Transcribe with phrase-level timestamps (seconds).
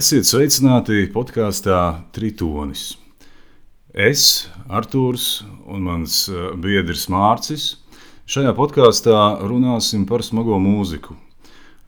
[0.00, 1.76] Esiet sveicināti podkāstā
[2.16, 2.94] Tritonis.
[3.92, 7.66] Es, Artūrs un mans eh, biedrs Mārcis.
[8.30, 11.18] Šajā podkāstā runāsim par smago mūziku.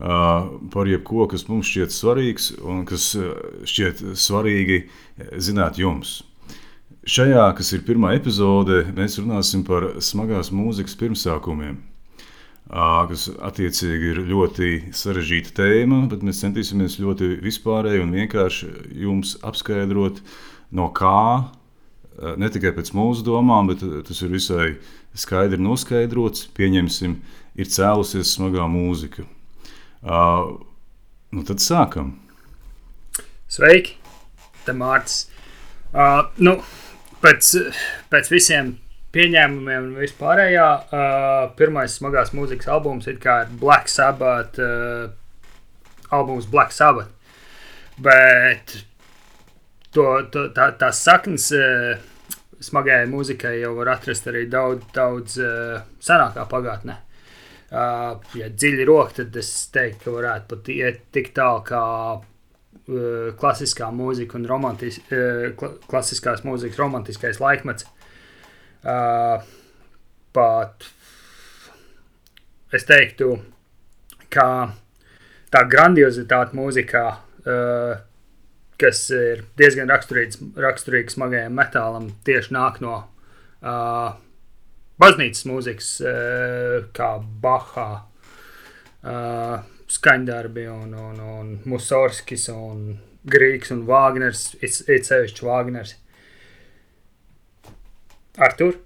[0.03, 3.31] Uh, par jebko, kas mums šķiet svarīgs un kas eh,
[3.71, 4.83] šķiet svarīgi
[5.41, 6.19] zināt jums.
[7.09, 11.81] Šajā, kas ir pirmā epizode, mēs runāsim par smagās mūzikas pirmsākumiem
[12.73, 18.71] kas attiecīgi ir ļoti sarežģīta tēma, bet mēs centīsimies ļoti vispārēji un vienkārši
[19.03, 20.23] jums apskaidrot,
[20.73, 21.53] no kā,
[22.41, 24.69] ne tikai pēc mūsu domām, bet tas ir visai
[25.13, 27.19] skaidri noskaidrots, pieņemsim,
[27.61, 29.27] ir cēlusies smagā mūzika.
[30.03, 30.57] Uh,
[31.37, 32.15] nu tad sākam.
[33.53, 33.99] Sveiki,
[34.65, 35.29] te Mārcis.
[35.93, 36.57] Uh, nu,
[37.21, 37.53] pēc,
[38.09, 38.73] pēc visiem
[39.13, 40.69] pieņēmumiem un vispārējā.
[40.89, 43.19] Uh, pirmais smagās mūzikas albums ir
[43.61, 45.13] Black Sabbath, uh,
[46.11, 47.13] albums Black Sabbath.
[48.03, 48.79] Bet
[49.93, 52.01] to, to, tā, tās saknes uh,
[52.63, 56.99] smagajai mūzikai jau var atrast arī daudz, daudz uh, senākā pagātnē.
[57.73, 61.85] Uh, ja dziļi roka, tad es teiktu, ka varētu pat iet tik tālu kā
[62.21, 65.53] uh, klasiskā mūzika un romantis, uh,
[65.89, 67.89] klasiskās mūzikas romantiskais laikmets.
[67.89, 68.02] Uh,
[68.83, 70.87] pat
[72.73, 73.35] es teiktu,
[74.33, 74.47] ka
[75.53, 77.05] tā grandiozitāte mūzikā,
[77.45, 77.93] uh,
[78.81, 84.15] kas ir diezgan raksturīgs, raksturīgs smagajam metālam, tieši nāk no uh,
[85.03, 87.13] baznīcas mūzikas, uh, kā
[87.45, 87.91] Bahā,
[89.05, 89.57] uh,
[89.93, 92.95] skaņdarbi un, un, un Musorskis un
[93.29, 95.95] Grīgs un Vāgners, it sevišķi Vāgners.
[98.41, 98.79] Artur?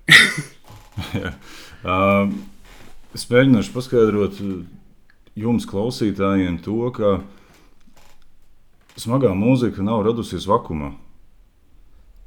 [1.87, 2.27] uh,
[3.15, 4.41] es mēģināšu paskaidrot
[5.39, 7.21] jums, klausītājiem, to, ka
[8.99, 10.97] smagā mūzika nav radusies vakumā.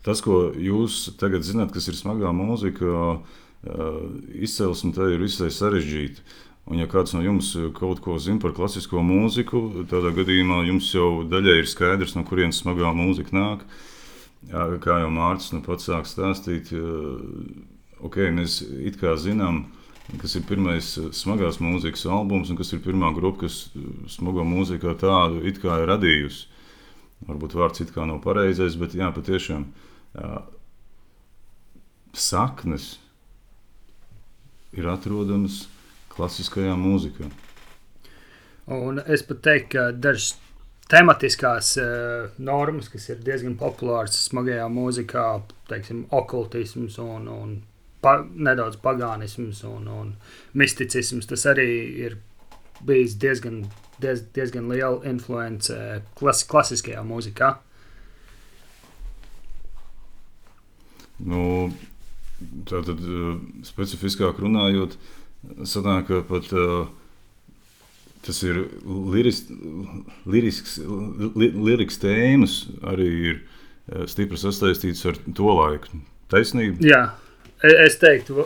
[0.06, 4.08] Tas, ko jūs tagad zināt, kas ir smagā mūzika, uh,
[4.40, 6.24] izcelsme tā ir visai sarežģīta.
[6.70, 11.26] Un, ja kāds no jums kaut ko zina par klasisko mūziku, tādā gadījumā jums jau
[11.28, 13.66] daļai ir skaidrs, no kurienes smagā mūzika nāk.
[13.66, 13.99] Uh,
[14.48, 16.72] Jā, kā jau Mārcis nu pats sāk stāstīt,
[18.00, 19.66] okay, mēs it kā zinām,
[20.22, 23.68] kas ir pirmais smagās mūzikas albums un kas ir pirmā grupa, kas
[24.10, 26.48] smago mūziku tādu it kā ir radījusi.
[27.28, 29.68] Varbūt vārds it kā nav pareizais, bet jā, patiešām
[32.16, 32.94] saknes
[34.72, 35.66] ir atrodamas
[36.16, 37.28] klasiskajā mūzikā.
[38.70, 40.38] Un es pat teiktu, ka dažas
[40.90, 45.26] tematiskās uh, normas, kas ir diezgan populāras smagajā mūzikā,
[45.70, 47.54] teiksim, okultisms un, un
[48.02, 50.12] pa, nedaudz pagānisms un, un
[50.58, 51.30] misticisms.
[51.30, 51.70] Tas arī
[52.08, 52.18] ir
[52.86, 53.64] bijis diezgan,
[54.02, 55.76] diez, diezgan liela influence
[56.18, 57.54] klas, klasiskajā mūzikā.
[61.30, 61.70] Nu,
[62.66, 63.36] tā tad uh,
[63.68, 64.96] specifiskāk runājot,
[65.68, 66.88] sanāk, ka pat uh,
[68.26, 69.44] tas ir liris,
[70.30, 70.78] lirisks,
[71.36, 72.60] li, liriks tēmas,
[72.92, 76.02] arī ir eh, stipri sasaistīts ar to laiku.
[76.30, 76.84] Taisnība?
[76.86, 77.04] Jā,
[77.64, 78.44] e, es teiktu,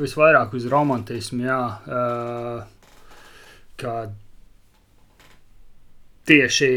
[0.00, 1.58] visvairāk uz romantismu, jā,
[3.76, 3.96] kā
[6.26, 6.70] tieši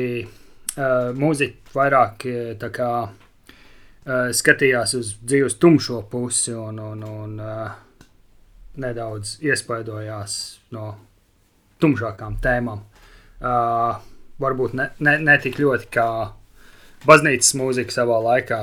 [1.15, 2.25] mūzika vairāk
[2.59, 2.91] tā kā
[4.35, 7.39] skatījās uz dzīves tumšo pusi un, un, un
[8.79, 10.35] nedaudz iespaidojās
[10.75, 10.91] no
[11.81, 12.83] tumšākām tēmām.
[13.39, 13.99] Uh,
[14.41, 16.07] varbūt ne, ne, ne tik ļoti kā
[17.07, 18.59] baznīcas mūzika savā laikā,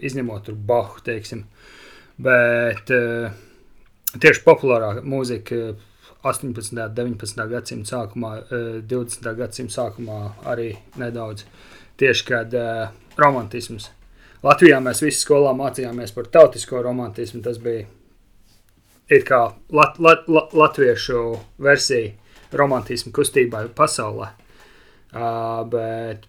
[0.00, 1.44] izņemot Bahu, teiksim.
[2.24, 3.34] Bet uh,
[4.14, 5.74] tieši populārā mūzika
[6.24, 6.72] 18.
[6.72, 7.44] un 19.
[7.50, 9.28] gadsimta sākumā, uh, 20.
[9.40, 10.70] gadsimta sākumā arī
[11.00, 11.44] nedaudz
[12.00, 12.88] tieši kad uh,
[13.20, 13.90] romantisms.
[14.44, 17.40] Latvijā mēs visi skolā mācījāmies par tautisko romantismu.
[17.44, 17.86] Tas bija
[19.08, 19.40] it kā
[19.72, 21.22] lat, lat, lat, latviešu
[21.64, 22.12] versija
[22.58, 24.30] romantismu kustībai pasaulē.
[25.14, 26.24] Uh, bet,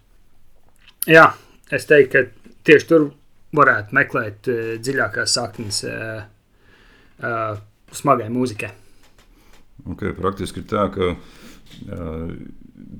[1.10, 1.26] jā,
[1.74, 3.08] es teiktu, ka tieši tur
[3.56, 6.20] varētu meklēt uh, dziļākās saknes uh,
[7.18, 7.58] uh,
[7.94, 8.70] smagai mūzikai.
[9.96, 12.30] Okay, praktiski ir tā, ka uh,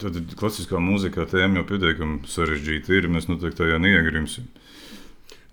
[0.02, 3.10] tad klasiskā mūzikā tēma jau pietiekami sarežģīta ir.
[3.12, 4.50] Mēs noteikti tajā neiegrimsim.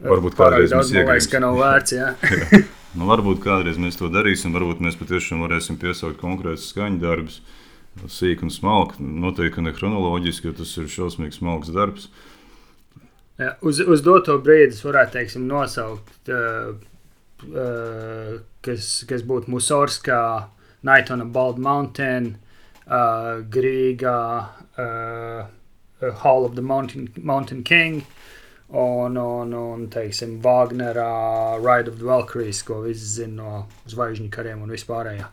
[0.03, 1.93] Varbūt kādreiz mēs iegribam, ka nav vērts.
[1.95, 2.13] Jā.
[2.41, 2.63] jā.
[2.97, 7.39] Nu, varbūt kādreiz mēs to darīsim, varbūt mēs patiešām varēsim piesaukt konkrētus skaņu darbus.
[7.39, 7.59] Uh,
[8.09, 9.01] sīki un smalki.
[9.01, 12.09] Noteikti ne chronoloģiski, jo tas ir šausmīgs smalks darbs.
[13.41, 16.75] Ja, uz, uz doto brīdi es varētu teiksim, nosaukt, uh,
[17.49, 18.35] uh,
[18.65, 20.23] kas, kas būtu Musorskā,
[20.83, 22.35] Night on a Bald Mountain,
[22.85, 24.19] uh, Grīgā,
[24.77, 28.03] uh, Hall of the Mountain, Mountain King.
[28.73, 33.51] Un, un, un teiksim, Wagnerā, Ride of the Valkyries, ko visi zina no
[33.91, 35.27] zvaigžņu kariem un vispārējā.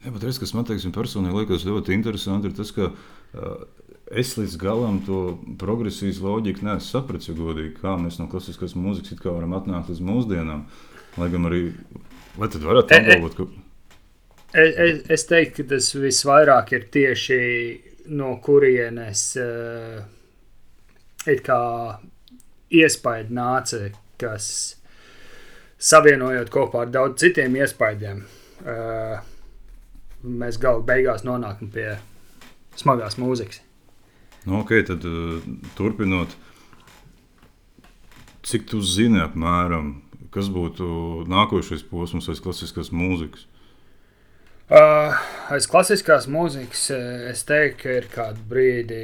[0.00, 3.64] Jā, bet tas, kas man teiksim, personīgi liekas ļoti interesanti, ir tas, ka uh,
[4.10, 5.22] es līdz galam to
[5.60, 10.64] progresijas loģiku neesmu sapratis, ja godīgi, kā mēs no klasiskās mūzikas varam atnākt līdz mūsdienām.
[11.18, 11.64] Lai gan arī,
[12.38, 13.48] vai tad varētu E, e, apgalvot, ka
[14.50, 17.42] Es, es, es teiktu, ka tas visvairāk ir tieši
[18.18, 20.00] no kurienes uh,
[21.30, 21.60] it kā
[22.74, 23.84] iespaidi nāca,
[24.18, 24.48] kas
[25.78, 28.24] savienojot kopā ar daudz citiem iespaidiem,
[28.64, 29.22] uh,
[30.22, 31.94] mēs galu beigās nonākam pie
[32.78, 33.62] smagās mūzikas.
[34.46, 35.40] Nu, ok, tad uh,
[35.76, 36.32] turpinot,
[38.46, 39.98] cik tu zini apmēram,
[40.32, 43.46] kas būtu nākošais posms aiz klasiskās mūzikas?
[44.70, 45.18] Uh,
[45.50, 49.00] aiz klasiskās mūzikas eh, es teiktu, ka ir kāda brīdi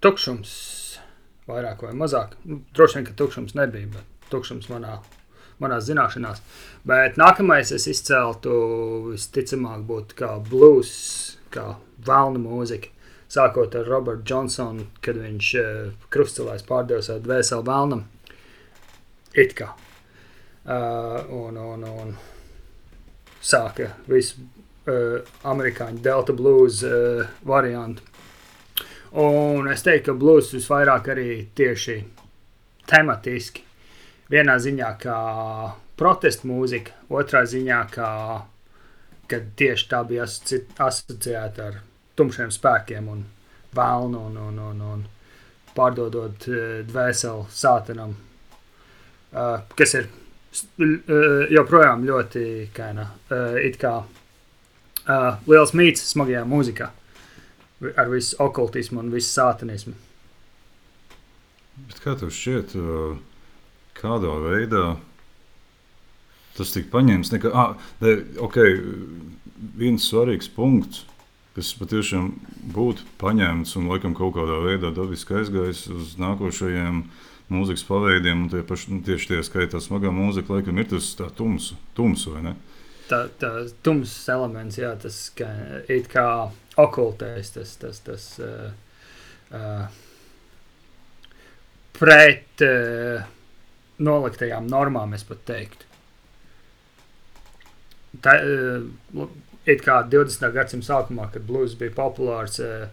[0.00, 0.52] tukšums,
[1.50, 2.38] vairāk vai mazāk.
[2.48, 4.96] Nu, droši vien, ka tukšums nebija, bet tukšums manā,
[5.60, 6.40] manā zināšanās.
[6.88, 8.54] Bet nākamais es izceltu
[9.10, 10.90] visticamāk būtu kā blues,
[11.52, 11.74] kā
[12.06, 12.92] vēlna mūzika.
[13.30, 18.02] Sākot ar Robertu Johnsonu, kad viņš uh, krustcelēs pārdeva savu dvēseli vēlnam.
[19.38, 19.70] It kā.
[20.64, 22.16] Uh, un, un, un
[23.40, 28.02] sāka visu uh, amerikāņu delta blues uh, variantu.
[29.20, 31.96] Un es teiktu, ka blues visvairāk arī tieši
[32.90, 33.69] tematiski.
[34.30, 35.18] Vienā ziņā kā
[35.98, 38.10] protesta mūzika, otrā ziņā kā
[39.30, 41.80] kad tieši tā bija asoci asociēta ar
[42.18, 43.24] tumšiem spēkiem un
[43.76, 45.04] vēlnu un, un, un, un
[45.76, 52.44] pārdodot uh, dvēseli sātanam, uh, kas ir uh, joprojām ļoti
[52.74, 54.00] kaina, uh, it kā
[55.48, 56.86] liels mīts smagajā mūzikā
[57.98, 59.94] ar visu okultismu un visu sātanismu.
[61.88, 63.16] Bet kā tev šķiet, uh,
[64.00, 64.84] kādā veidā
[66.56, 67.32] tas tika paņemts?
[67.34, 68.80] Nekā, ah, ne, okay,
[69.80, 71.04] viens svarīgs punkts,
[71.56, 72.30] kas patiešām
[72.74, 77.04] būtu paņemts un laikam kaut kādā veidā dabiski aizgājis uz nākošajiem
[77.50, 81.72] mūzikas paveidiem, un tie paši, nu, tieši tie skaitā smagā mūzika, laikam ir tas tums,
[81.98, 82.54] tums vai ne?
[83.10, 83.50] Tā, tā
[83.82, 85.48] tums elements, jā, tas kā,
[85.90, 86.28] it kā
[86.78, 88.70] okultais, tas, tas, tas uh,
[89.50, 89.88] uh,
[91.98, 93.26] pret uh,
[94.00, 95.86] noliktajām normām, es pat teiktu.
[98.24, 99.26] Tā, uh,
[99.70, 100.50] it kā 20.
[100.54, 102.88] gadsimta sākumā, kad blues bija populārs, uh,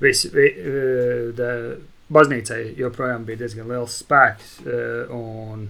[0.00, 1.50] visi, vi, uh, da,
[2.12, 4.52] baznīcai joprojām bija diezgan liels spēks.
[5.10, 5.66] Un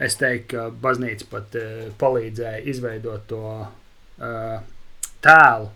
[0.00, 1.56] es teiktu, ka baznīca pat
[2.00, 3.42] palīdzēja izveidot to
[5.20, 5.68] tēlu,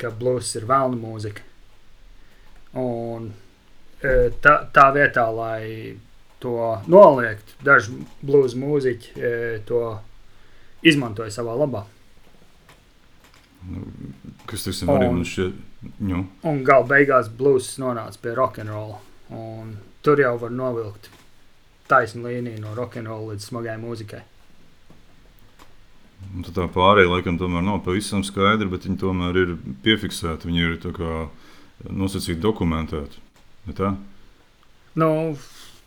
[0.00, 1.44] ka blues ir vēlna mūzika.
[2.80, 3.28] Un
[4.00, 5.92] tā, tā vietā, lai
[6.42, 6.56] to
[6.90, 9.82] noliegt, daži blues mūziķi uh, to
[10.82, 11.84] izmantoja savā labā.
[13.70, 13.84] Nu,
[14.50, 14.90] kas tas ir?
[14.90, 15.20] Arī Un-
[16.02, 16.24] nu,
[16.66, 18.96] gala beigās blues nonāca pie rock'n'roll.
[19.30, 21.08] un Tur jau var novilkt
[21.86, 24.22] taisnu līniju no rock'n'roll līdz smagai mūzikai.
[26.34, 30.62] un tad tā pārējā laikam tomēr nav pavisam skaidra, bet viņi tomēr ir piefiksēti, viņi
[30.66, 31.28] ir kā
[31.90, 33.18] nosacīti dokumentēti.
[34.94, 35.36] Nu,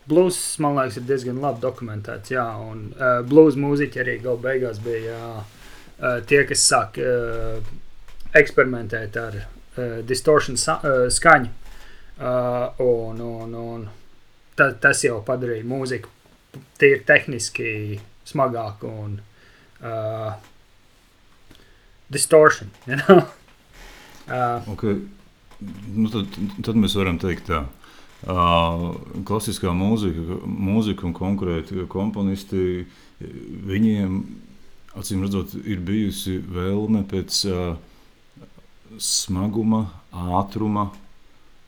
[0.08, 2.32] blues, man liekas, ir diezgan labi dokumentēts.
[2.34, 7.60] Jā, un uh, blues mūziķi arī gala beigās bija uh, tie, kas sāk uh,
[8.36, 11.52] eksperimentēt ar uh, distortion sa uh, skaņu.
[12.16, 13.88] Uh, un, un, un
[14.56, 16.12] ta, tas jau padarīja mūziku
[16.80, 19.18] tīri tehniski smagāku un
[19.84, 20.32] uh,
[22.08, 22.70] distortion.
[22.86, 23.26] You know?
[24.28, 25.02] uh, Okay.
[25.96, 26.34] Nu, tad,
[26.64, 27.62] tad mēs varam teikt, tā.
[28.24, 32.86] Klasiskā mūzika, mūzika un konkrēti komponisti,
[33.68, 34.16] viņiem,
[34.96, 37.76] acīm redzot, ir bijusi vēlme pēc uh,
[38.98, 39.82] smaguma,
[40.40, 40.88] ātruma,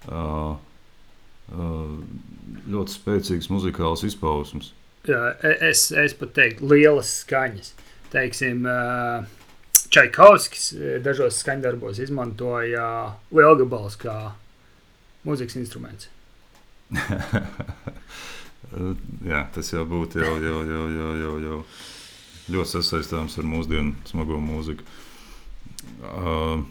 [0.09, 0.57] uh,
[1.53, 1.93] uh,
[2.69, 4.73] ļoti spēcīgas muzikālas izpausmes.
[5.09, 7.75] E- es, es pat teiktu, lielas skaņas.
[8.09, 8.65] Teiksim,
[9.89, 14.17] Čaikovskis eh, dažos skaņdarbos izmantoja lielgabalus kā
[15.27, 16.09] mūzikas instruments.
[16.93, 18.93] Uh,
[19.31, 21.59] Jā, tas jau būtu jau, jau, jau, jau, jau, jau
[22.53, 24.85] ļoti sasaistāms ar mūsdienu smago mūziku.
[26.05, 26.65] Uh,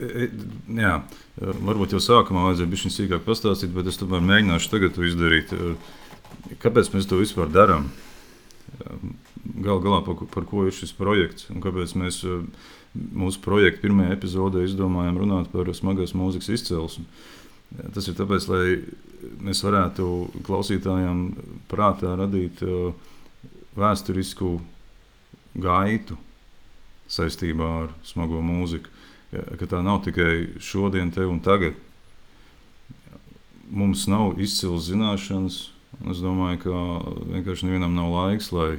[0.00, 0.30] e- e-
[0.80, 5.08] jā, uh, varbūt jau sākumā vajadzēja būt sīkāk pastāstīt, bet es tomēr mēģināšu tagad to
[5.08, 5.56] izdarīt.
[5.56, 5.96] Uh,
[6.62, 7.90] Kāpēc mēs to vispār darām?
[8.80, 9.10] Uh,
[9.64, 12.22] gal galā par, par ko ir šis projekts un kāpēc mēs
[12.94, 17.06] mūsu projekta pirmajā epizodē izdomājām runāt par smagās mūzikas izcelsmi.
[17.94, 18.64] Tas ir tāpēc, lai
[19.46, 20.06] mēs varētu
[20.46, 21.20] klausītājiem
[21.70, 22.62] prātā radīt
[23.78, 24.56] vēsturisku
[25.60, 26.18] gaitu
[27.10, 28.90] saistībā ar smago mūziku.
[29.30, 31.76] Ka tā nav tikai šodien, te un tagad.
[33.70, 35.68] Mums nav izcils zināšanas,
[36.08, 36.80] Es domāju, ka
[37.34, 38.78] vienkārši nevienam nav laiks, lai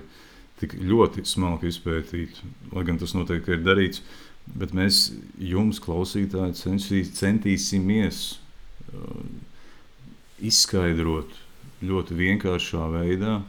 [0.61, 4.01] tik ļoti smalki izpētītu, lai gan tas noteikti ir darīts.
[4.57, 6.57] Bet mēs jums, klausītāji,
[7.13, 8.21] centīsimies
[10.41, 11.33] izskaidrot
[11.85, 13.39] ļoti vienkāršā veidā,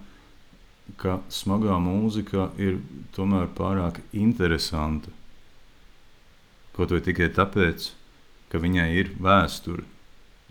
[1.01, 2.81] ka smagā mūzika ir
[3.17, 5.13] tomēr pārāk interesanta.
[6.77, 7.91] Kaut vai tikai tāpēc,
[8.53, 9.85] ka viņai ir vēsture,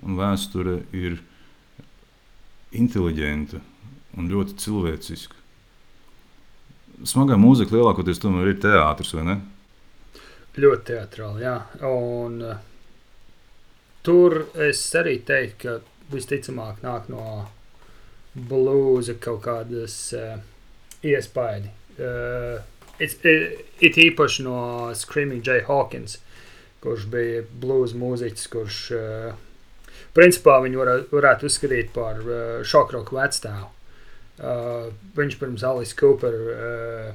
[0.06, 1.20] un vēsture ir
[2.78, 3.62] inteliģenta
[4.18, 5.38] un ļoti cilvēciska.
[7.08, 9.38] Smagā mūzika lielākoties tomēr ir teātris, vai ne?
[10.62, 11.56] Ļoti teātrāli, jā.
[11.88, 12.71] Un, uh,
[14.06, 17.26] tur es arī teiktu, ka visticamāk nāk no
[18.36, 20.40] blūza kaut kādas uh,
[21.04, 21.72] iespaidi.
[22.00, 22.62] Uh,
[23.00, 24.58] it, it, it īpaši no
[24.96, 26.20] Screaming Jay Hawkins,
[26.82, 29.34] kurš bija blūza mūziķis, kurš uh,
[30.16, 33.70] principā viņu varētu, varētu uzskatīt par uh, šokroku vecstāvu.
[34.42, 37.12] Uh, viņš pirms Alice Cooper uh,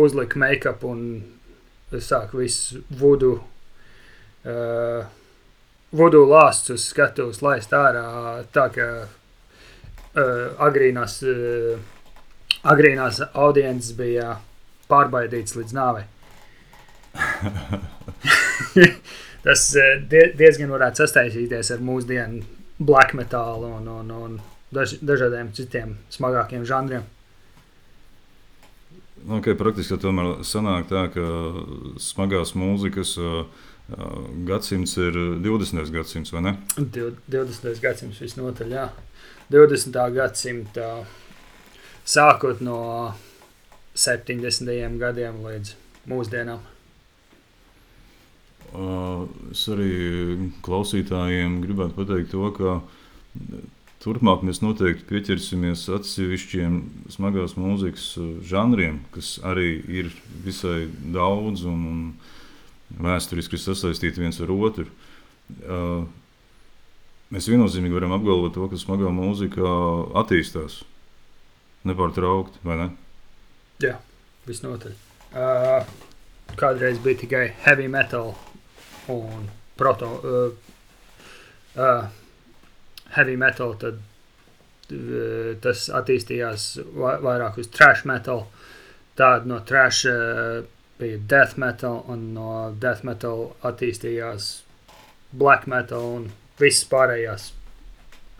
[0.00, 1.02] uzlika make-up un
[2.00, 3.36] sāk visu vudu,
[4.48, 5.04] uh,
[5.94, 11.78] vudu lāsts uz skatuves laist ārā, tā ka uh, agrīnās, uh,
[12.66, 14.38] agrīnās audiences bija
[14.90, 16.04] pārbaidīts līdz nāvei.
[19.44, 22.42] tas eh, die, diezgan varētu sastaisīties ar mūsdienu
[22.82, 24.38] black metālu un, un, un
[24.74, 27.04] daž, dažādiem citiem smagākiem žanriem.
[29.24, 31.24] Nu, okay, praktiski tomēr sanāk tā, ka
[32.02, 33.46] smagās mūzikas uh,
[34.48, 35.90] gadsimts ir 20.
[35.92, 36.54] gadsimts, vai ne?
[36.78, 37.74] 20.
[37.82, 38.88] gadsimts visnotaļ, jā.
[39.52, 39.98] 20.
[40.14, 40.88] gadsimta
[42.08, 42.78] sākot no
[43.94, 44.98] 70.
[45.00, 45.74] gadiem līdz
[46.10, 46.64] mūsdienām.
[49.54, 52.80] Es arī klausītājiem gribētu pateikt to, ka
[54.02, 56.80] turpmāk mēs noteikti pieķersimies atsevišķiem
[57.14, 58.08] smagās mūzikas
[58.48, 60.10] žanriem, kas arī ir
[60.44, 62.00] visai daudz un, un
[63.02, 64.86] vēsturiski sasaistīti viens ar otru.
[67.34, 69.70] Mēs viennozīmīgi varam apgalvot to, ka smagā mūzika
[70.20, 70.82] attīstās
[71.88, 72.88] nepārtraukti, vai ne?
[73.82, 73.96] Jā,
[74.46, 74.94] visnotaļ.
[75.34, 75.88] Uh,
[76.60, 78.34] kādreiz bija tikai heavy metal
[79.12, 80.52] un proto, uh,
[81.74, 82.04] uh,
[83.16, 88.46] heavy metal, tad uh, tas attīstījās vairāk uz trash metal.
[89.18, 90.62] Tāda no trash uh,
[90.98, 92.48] bija death metal, un no
[92.80, 94.48] death metal attīstījās
[95.34, 97.50] black metal un visas pārējās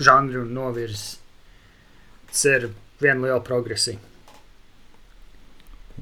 [0.02, 1.18] žanri un novirzes.
[2.30, 2.68] Tas ir
[3.02, 4.00] viena liela progresija.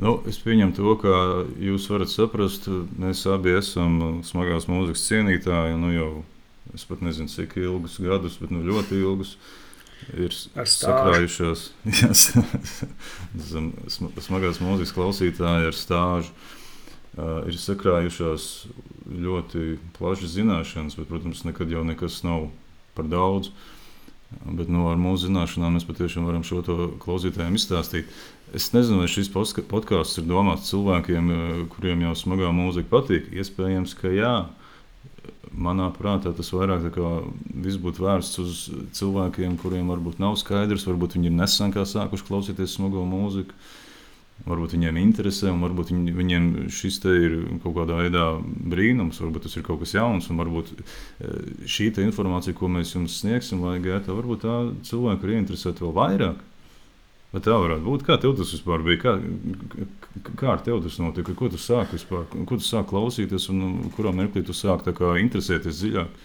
[0.01, 1.17] Nu, es pieņemu to, ka
[1.61, 5.77] jūs varat saprast, mēs abi esam smagās mūzikas cienītāji.
[5.81, 6.13] Nu, jau
[6.73, 9.37] es pat nezinu, cik ilgus gadus, bet nu, ļoti ilgus.
[10.13, 11.69] Ir sakrājušās
[14.27, 16.35] smagās mūzikas klausītāji ar stāžu.
[17.13, 18.47] Uh, ir sakrājušās
[19.05, 22.49] ļoti plašas zināšanas, bet, protams, nekad jau nekas nav
[22.97, 23.51] par daudz.
[24.49, 26.63] Bet nu, ar mūsu zināšanām mēs patiešām varam šo
[27.03, 28.09] klausītājiem izstāstīt.
[28.57, 31.29] Es nezinu, vai šis podkāsts ir domāts cilvēkiem,
[31.75, 33.29] kuriem jau smagā mūzika patīk.
[33.37, 34.33] Iespējams, ka jā.
[34.33, 34.62] Manā
[35.97, 36.87] prātā tas vairāk
[37.83, 38.65] būtu vērsts uz
[38.97, 43.57] cilvēkiem, kuriem varbūt nav skaidrs, varbūt viņi ir nesen sākuši klausīties smago mūziku.
[44.43, 49.55] Varbūt viņiem interesē, un varbūt viņi, viņiem šis ir kaut kādā veidā brīnums, varbūt tas
[49.55, 54.11] ir kaut kas jauns, un varbūt eh, šī informācija, ko mēs jums sniegsim, vai gaitā,
[54.17, 54.57] varbūt tā
[54.89, 56.43] cilvēku ir ieinteresēta vēl vairāk.
[57.33, 58.03] Vai tā varētu būt?
[58.05, 58.99] Kā tev tas vispār bija?
[59.01, 59.13] Kā,
[60.37, 61.33] kā ar tevi tas notika?
[61.37, 62.27] Ko tu sāki vispār?
[62.29, 66.19] Ko tu sāki klausīties un kurā mirklī tu sāki interesēties dziļāk?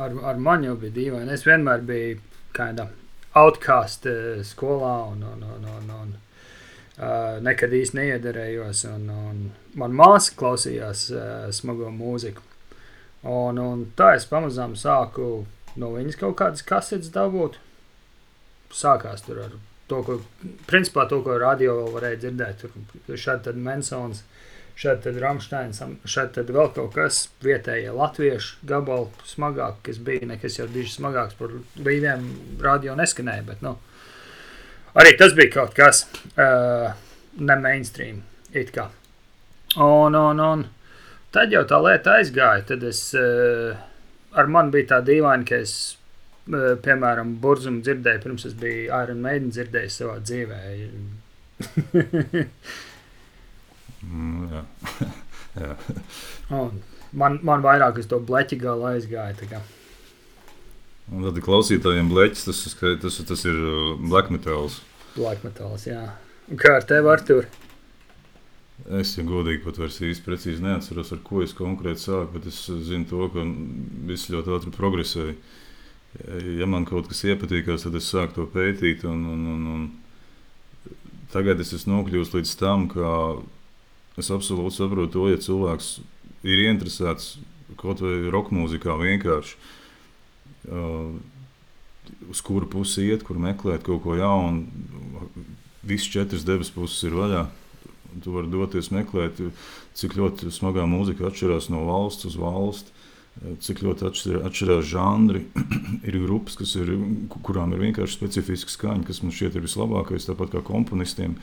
[0.00, 1.32] Ar, ar mani jau bija dīvaini.
[1.32, 2.18] Es vienmēr biju
[2.56, 2.90] kāda
[3.40, 8.84] outcast uh, skolā un, un, un, un, un uh, nekad īsti neiederējos.
[8.92, 9.40] Un, un
[9.80, 12.44] man māsa klausījās uh, smago mūziku.
[13.24, 15.46] Un, un tā es pamazām sāku
[15.80, 17.56] no viņas kaut kādas kasetes dabūt.
[18.76, 19.58] Sākās tur ar
[19.90, 20.20] to, ko,
[20.70, 22.64] principā, to, ko radio varēja dzirdēt.
[23.08, 24.22] Tur šādi tad Mansons,
[24.80, 30.58] šādi tad Ramsteins, šādi tad vēl kaut kas vietējie latviešu gabali smagāk, kas bija nekas
[30.60, 32.26] jau diži smagāks par līdiem
[32.62, 33.76] radio neskanēja, bet, nu,
[34.98, 36.02] Arī tas bija kaut kas
[36.34, 36.90] uh,
[37.38, 38.22] ne mainstream.
[38.52, 38.88] it kā.
[39.76, 40.64] Un, un, un
[41.30, 42.64] tad jau tā lieta aizgāja.
[42.72, 43.76] Tad es, uh,
[44.34, 45.74] ar mani bija tā dīvaini, ka es,
[46.48, 50.60] piemēram, burzumu dzirdēju, pirms es biju Iron Maiden dzirdējis savā dzīvē.
[54.00, 54.62] Mm, jā.
[55.60, 55.74] jā.
[57.10, 59.60] Man, man vairāk uz to bleķi gala aizgāja.
[61.10, 62.60] Un tad klausītājiem bleķis, tas,
[63.02, 64.78] tas, tas, ir uh, black metals.
[65.16, 66.04] Black metāls, jā.
[66.58, 67.48] Kā ar tevi, Artur?
[69.00, 72.62] Es jau godīgi pat vairs īsti precīzi neatceros, ar ko es konkrēti sāku, bet es
[72.86, 73.44] zinu to, ka
[74.08, 75.34] viss ļoti ātri progresēja.
[76.58, 79.04] Ja man kaut kas iepatīkās, tad es sāku to pētīt.
[79.08, 83.10] Un, un, un, un tagad es esmu nokļuvis līdz tam, ka
[84.20, 85.92] es absolūti saprotu to, ja cilvēks
[86.42, 87.36] ir interesēts
[87.80, 89.54] kaut vai roka mūzikā vienkārši.
[90.70, 91.14] Uh,
[92.30, 94.66] uz kuru pusi iet, kur meklēt kaut ko jaunu.
[95.86, 97.46] Visas četras debesu puses ir vaļā.
[98.24, 99.38] Tu vari doties meklēt,
[99.96, 102.90] cik ļoti smagā mūzika atšķirās no valsts uz valsti,
[103.64, 105.44] cik ļoti atšķir, atšķirās žanri.
[106.08, 106.92] ir grupas, kas ir,
[107.46, 110.28] kurām ir vienkārši specifiska skaņa, kas man šķiet ir vislabākais.
[110.28, 111.38] Tāpat kā komponistiem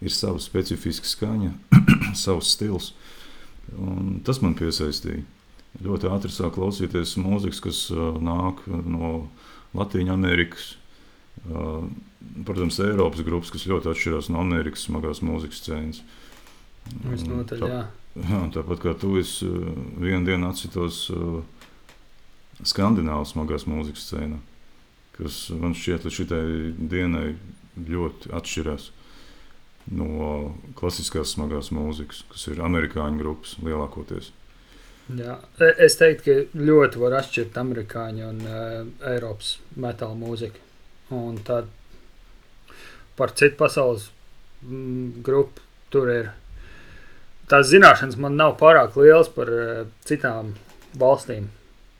[0.00, 1.52] ir sava specifiska skaņa,
[2.24, 2.92] savs stils.
[3.76, 5.24] Un tas man piesaistīja.
[5.84, 9.28] Ļoti ātri sāk klausīties mūzikas, kas uh, nāk no
[9.76, 10.64] Latvijas Amerikas.
[11.46, 11.86] Uh,
[12.44, 16.02] protams, Eiropas grupas, kas ļoti atšķirās no Amerikas smagās mūzikas scēnas.
[17.06, 17.80] Visnotaļ, jā.
[18.18, 19.68] Jā, tāpat kā tu esi uh,
[20.02, 21.40] vienu dienu atsitos uh,
[22.66, 24.40] skandināvas smagās mūzikas scēnā,
[25.18, 26.42] kas man šķiet līdz šitai
[26.90, 27.28] dienai
[27.86, 28.90] ļoti atšķirās
[29.94, 34.32] no klasiskās smagās mūzikas, kas ir amerikāņu grupas lielākoties.
[35.16, 40.60] Jā, e- es teiktu, ka ļoti var atšķirt amerikāņu un uh, Eiropas metāla mūziku.
[41.14, 41.70] Un tad
[43.18, 44.10] par citu pasaules
[44.62, 46.30] mm, grupu tur ir.
[47.50, 50.52] Tās zināšanas man nav pārāk lielas par uh, citām
[50.98, 51.48] valstīm.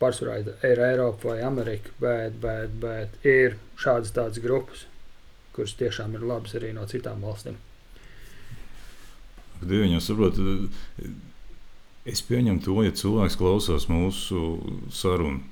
[0.00, 4.86] Pārsvarā ir Eiropa vai Amerika, bet, bet, bet ir šādas tādas grupas,
[5.52, 7.58] kuras tiešām ir labas arī no citām valstīm.
[9.60, 10.70] Dieviņā saprotu,
[12.08, 14.44] es pieņemu to, ja cilvēks klausās mūsu
[14.94, 15.42] sarunu.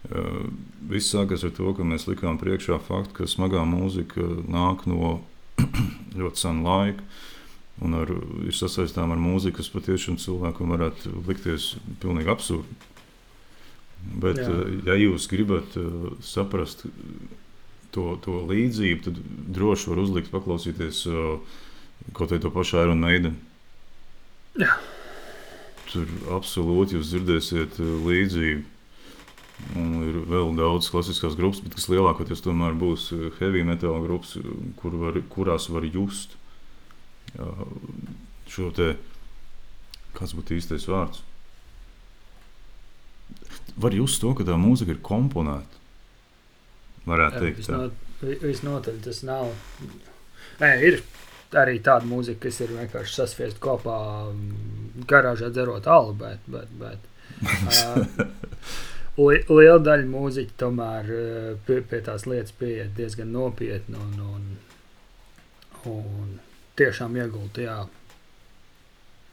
[0.00, 0.46] Uh,
[0.88, 5.18] viss sākās ar to, ka mēs likām priekšā faktu, ka smagā mūzika nāk no
[6.20, 7.04] ļoti sena laika.
[7.80, 8.10] Un ar,
[8.44, 12.76] ir sasaistām ar mūziku, kas patiešām cilvēkam varētu likties pilnīgi absurdi.
[14.20, 14.48] Bet, Jā.
[14.52, 16.84] uh, ja jūs gribat uh, saprast
[17.94, 19.20] to, to līdzību, tad
[19.56, 21.06] droši var uzlikt, paklausīties
[22.16, 23.34] kaut vai to pašu Iron Maiden.
[24.60, 24.76] Jā.
[25.90, 28.62] Tur absolūti jūs dzirdēsiet līdzību.
[29.76, 34.38] Un ir vēl daudz klasiskās grupas, bet kas lielākoties tomēr būs heavy metal grupas,
[34.80, 36.49] kur var, kurās var just uh,
[38.50, 38.94] šo te,
[40.16, 41.22] kāds būtu īstais vārds.
[43.80, 45.78] Var just to, ka tā mūzika ir komponēta.
[47.08, 47.78] Varētu teikt, tā.
[48.20, 49.52] Visnot, visnotaļ tas nav.
[50.60, 51.00] Nē, ir
[51.56, 57.08] arī tāda mūzika, kas ir vienkārši saspiesta kopā mm, garāžā dzerot alu, bet, bet, bet
[57.40, 58.04] uh,
[59.24, 61.10] li, liela daļa mūziķa tomēr
[61.66, 64.46] pie, pie tās lietas pieiet diezgan nopietni un, un,
[65.94, 66.38] un
[66.80, 67.78] tiešām iegulda tajā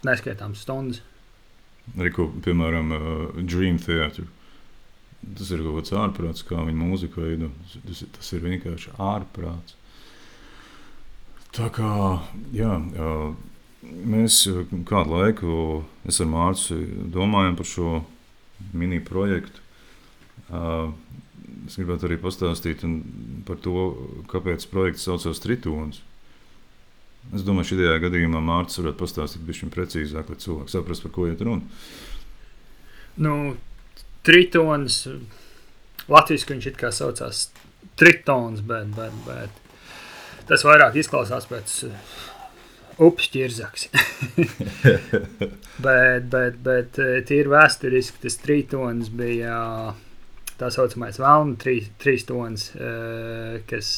[0.07, 1.01] neskaitāmas stundas.
[1.95, 4.27] Arī, ko, piemēram, uh, Dream Theater.
[5.37, 7.49] Tas ir kaut kāds ārprāts, kā viņa mūzika veido.
[7.87, 9.75] Tas, tas ir vienkārši ārprāts.
[11.57, 11.91] Tā kā
[12.53, 12.73] jā,
[13.81, 14.43] mēs
[14.85, 15.53] kādu laiku,
[16.05, 16.77] ar Mārcu
[17.13, 17.93] domājam par šo
[18.77, 19.63] mini projektu.
[21.67, 22.85] Es gribētu arī pastāstīt
[23.47, 23.87] par to,
[24.29, 26.03] kāpēc projekts saucās Tritons.
[27.35, 31.43] Es domāju, šajā gadījumā Mārcis varētu pastāstīt bišķiņ precīzāk, lai cilvēki saprastu, par ko iet
[31.43, 31.81] runa.
[33.19, 33.33] Nu,
[34.27, 35.01] tritons,
[36.07, 37.47] latviešu viņš it kā saucās
[37.99, 42.17] tritons, bet, bet, bet tas vairāk izklausās pēc uh,
[43.09, 43.89] upes ķirzaks.
[45.85, 49.57] bet, bet, bet uh, tīri vēsturiski tas tritons bija
[49.89, 50.03] uh,
[50.57, 52.71] tā saucamais velna trīs, trīs tons,
[53.69, 53.91] kas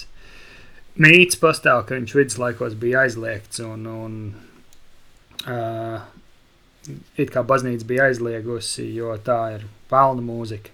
[0.99, 4.15] mīts pastāv, ka viņš viduslaikos bija aizliegts un, un
[5.47, 5.99] uh,
[7.19, 10.73] it kā baznīca bija aizliegusi, jo tā ir pelnu mūzika.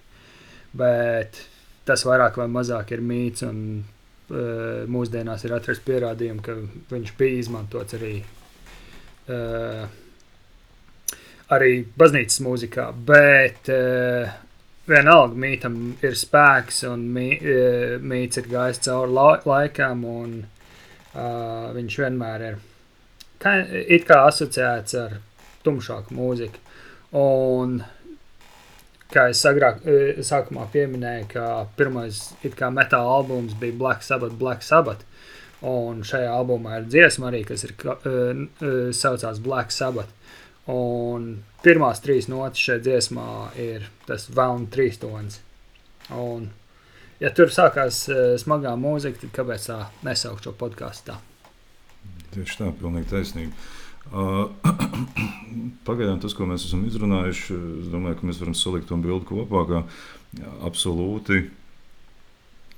[0.76, 1.38] Bet
[1.86, 6.56] tas vairāk vai mazāk ir mīts, un uh, mūsdienās ir atrasts pierādījumi, ka
[6.92, 8.16] viņš bija izmantots arī,
[9.30, 9.86] uh,
[11.54, 12.90] arī baznīcas mūzikā.
[13.06, 14.34] Bet uh,
[14.88, 20.04] vienalga mītam ir spēks, un mī, uh, mīts ir gājis cauri la laikam.
[20.06, 20.36] Un,
[21.16, 22.56] Uh, viņš vienmēr ir
[23.40, 25.14] kā, it kā asociēts ar
[25.64, 26.60] tumšāku mūziku.
[27.16, 27.78] Un,
[29.14, 31.46] kā es agrāk, uh, sākumā pieminēju, ka
[31.78, 35.06] pirmais metāla albums bija Black Sabbath, Black Sabbath.
[35.64, 38.44] Un šajā albumā ir dziesma arī, kas ir, uh,
[38.92, 40.12] saucās Black Sabbath.
[40.68, 41.30] Un
[41.66, 45.40] pirmās trīs notis šajā dziesmā ir tas vēlams trīs tonis.
[46.14, 46.50] Un,
[47.22, 51.18] ja tur sākās uh, smagā mūzika, tad kāpēc tā nesaukt šo podkāstu tā?
[52.36, 53.66] Tieši tā, pilnīgi taisnība.
[54.06, 54.52] Uh,
[55.88, 59.64] pagaidām tas, ko mēs esam izrunājuši, es domāju, ka mēs varam salikt to bildi kopā.
[59.66, 59.82] Ka
[60.66, 61.46] absolūti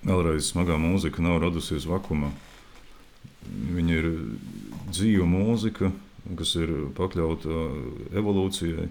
[0.07, 2.31] vēlreiz smagā mūzika nav radusies vakumā.
[3.49, 4.09] Viņa ir
[4.93, 5.91] dzīva mūzika,
[6.39, 7.61] kas ir pakļauta
[8.19, 8.89] evolūcijai.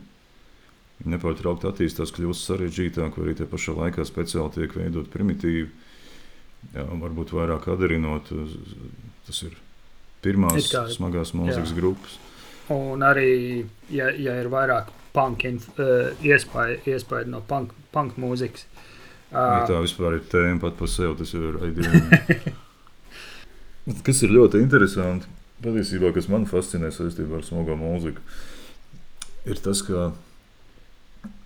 [0.98, 5.68] Viņa nepārtraukti attīstās, kļūst sarežģītāk, vai arī tajā pašā laikā speciāli tiek veidot primitīvi.
[6.74, 8.32] Jā, varbūt vairāk atdarinot,
[9.28, 9.54] tas ir
[10.26, 11.78] pirmās kā, smagās mūzikas jā.
[11.78, 12.18] grupas.
[12.74, 13.30] Un arī,
[13.94, 18.66] ja, ja ir vairāk punk uh, iespēja, iespēja no punk, punk mūzikas.
[19.28, 22.42] Uh, ja tā vispār ir tēma pat par sevi, tas ir ideja.
[24.08, 25.30] kas ir ļoti interesanti,
[25.64, 28.24] patiesībā, kas man fascinē saistībā ar smago mūziku,
[29.50, 30.12] ir tas, ka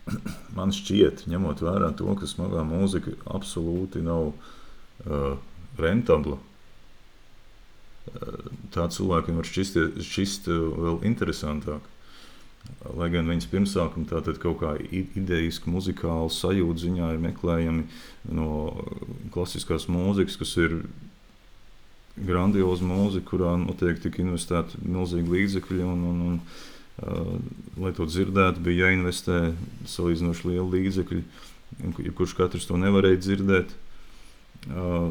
[0.57, 5.37] man šķiet, ņemot vērā to, ka smagā mūzika absolūti nav uh,
[5.79, 6.39] rentabla.
[8.11, 11.87] Uh, tā cilvēkiem var šķist, šķist vēl interesantāk.
[12.93, 17.87] Lai gan viņas pirmsākumi tātad kaut kā idejiski, muzikāli sajūta ziņā ir meklējami
[18.37, 18.49] no
[19.33, 20.75] klasiskās mūzikas, kas ir
[22.17, 26.43] grandioza mūzika, kurā notiek tik investēti milzīgi līdzekļi un, un, un
[27.01, 27.39] Uh,
[27.81, 29.55] lai to dzirdētu, bija jāinvestē
[29.89, 31.21] salīdzinoši liela līdzekļi.
[32.13, 33.71] Kurš katrs to nevarēja dzirdēt.
[34.69, 35.09] Uh,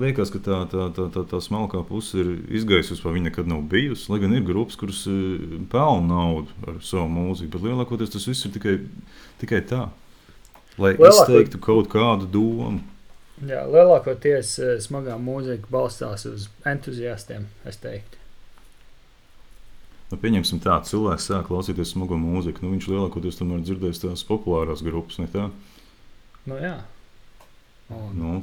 [0.00, 3.66] liekas, ka tā, tā, tā, tā, tā smalkā puse ir izgaisusi, vai viņa nekad nav
[3.68, 4.08] bijusi.
[4.08, 8.48] Lai gan ir grupas, kuras uh, pelna naudu ar savu mūziku, bet lielākoties tas viss
[8.48, 8.78] ir tikai,
[9.42, 9.88] tikai tā,
[10.80, 12.80] lai izteiktu kaut kādu domu.
[13.42, 14.52] Jā, lielākoties
[14.84, 18.20] smagā mūzika balstās uz entuziastiem, es teiktu.
[20.12, 22.62] Nu, pieņemsim tā, cilvēks sāk klausīties smagu mūziku.
[22.62, 25.48] Nu, viņš lielākoties tomēr dzirdēs tās populārās grupas, ne tā?
[26.46, 26.76] Nu, jā.
[27.90, 28.12] Un...
[28.20, 28.36] Nu,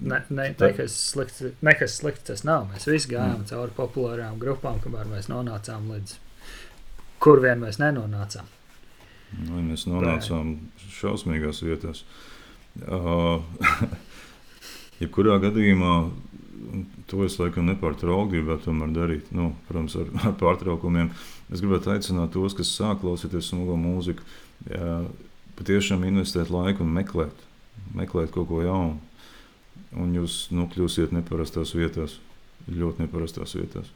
[0.00, 2.70] Ne, ne, nekas, slikts, nekas slikts tas nav.
[2.70, 3.48] Mēs visi gājām mm.
[3.50, 6.14] cauri populārām grupām, kamēr mēs nonācām līdz
[7.20, 8.48] kur vien mēs nenonācām.
[9.44, 10.86] Nu, mēs nonācām Bet...
[10.96, 12.04] šausmīgās vietās.
[12.78, 13.42] Uh,
[15.02, 15.94] jebkurā gadījumā
[17.10, 19.30] to es laikam nepārtraukti gribētu darīt.
[19.34, 21.10] Nu, protams, ar, ar pārtraukumiem.
[21.50, 24.24] Es gribētu aicināt tos, kas sāk klausīties smago mūziku,
[24.70, 25.00] jā,
[25.58, 27.46] patiešām investēt laiku un meklēt,
[27.96, 28.98] meklēt kaut ko jaunu.
[29.98, 32.20] Un jūs nokļūsiet neparastās vietās,
[32.70, 33.90] ļoti neparastās vietās.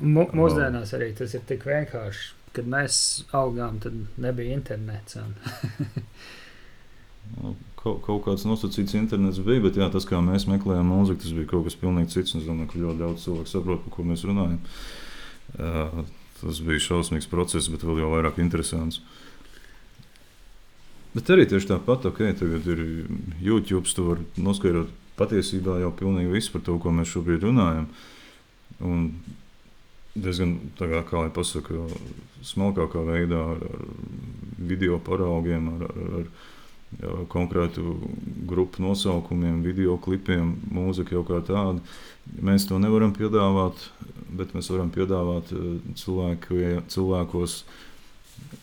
[0.00, 2.34] M mūsdienās arī tas ir tik vienkārši.
[2.56, 2.94] Kad mēs
[3.36, 5.18] augām, tad nebija internets.
[5.20, 5.84] Nu,
[7.78, 11.50] kaut, kaut kāds nosacīts internets bija, bet jā, tas, kā mēs meklējām mūziku, tas bija
[11.52, 12.36] kaut kas pilnīgi cits.
[12.38, 14.58] Es domāju, ka ļoti daudz cilvēku saprot, par ko mēs runājam.
[15.58, 16.02] Uh,
[16.42, 19.00] tas bija šausmīgs process, bet vēl jau vairāk interesants.
[21.14, 22.84] Bet arī tieši tāpat, ok, tagad ir
[23.42, 27.88] YouTube, tu vari noskaidrot patiesībā jau pilnīgi visu par to, ko mēs šobrīd runājam.
[28.84, 29.08] Un
[30.18, 31.88] diezgan, kā, kā lai pasaka,
[32.46, 33.88] smalkākā veidā ar, ar
[34.70, 36.30] video paraugiem, ar, ar, ar
[37.28, 37.98] konkrētu
[38.48, 41.82] grupu nosaukumiem, video klipiem, mūzika jau kā tāda.
[42.44, 43.88] Mēs to nevaram piedāvāt,
[44.36, 45.68] bet mēs varam piedāvāt eh,
[46.00, 47.60] cilvēku, cilvēkos.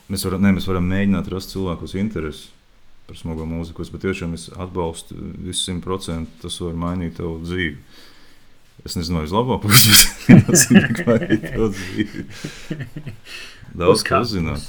[0.09, 2.51] Mēs varam, ne, mēs varam mēģināt rast cilvēkos interesi
[3.05, 3.85] par smago mūziku.
[3.85, 6.31] Es patiešām es atbalstu visu simt procentu.
[6.41, 7.77] Tas var mainīt tavu dzīvi.
[8.85, 9.93] Es nezinu, vai uz labo pusi
[10.47, 12.25] tas ir mainīt tavu dzīvi.
[13.77, 14.65] Daudz ko uzzināt.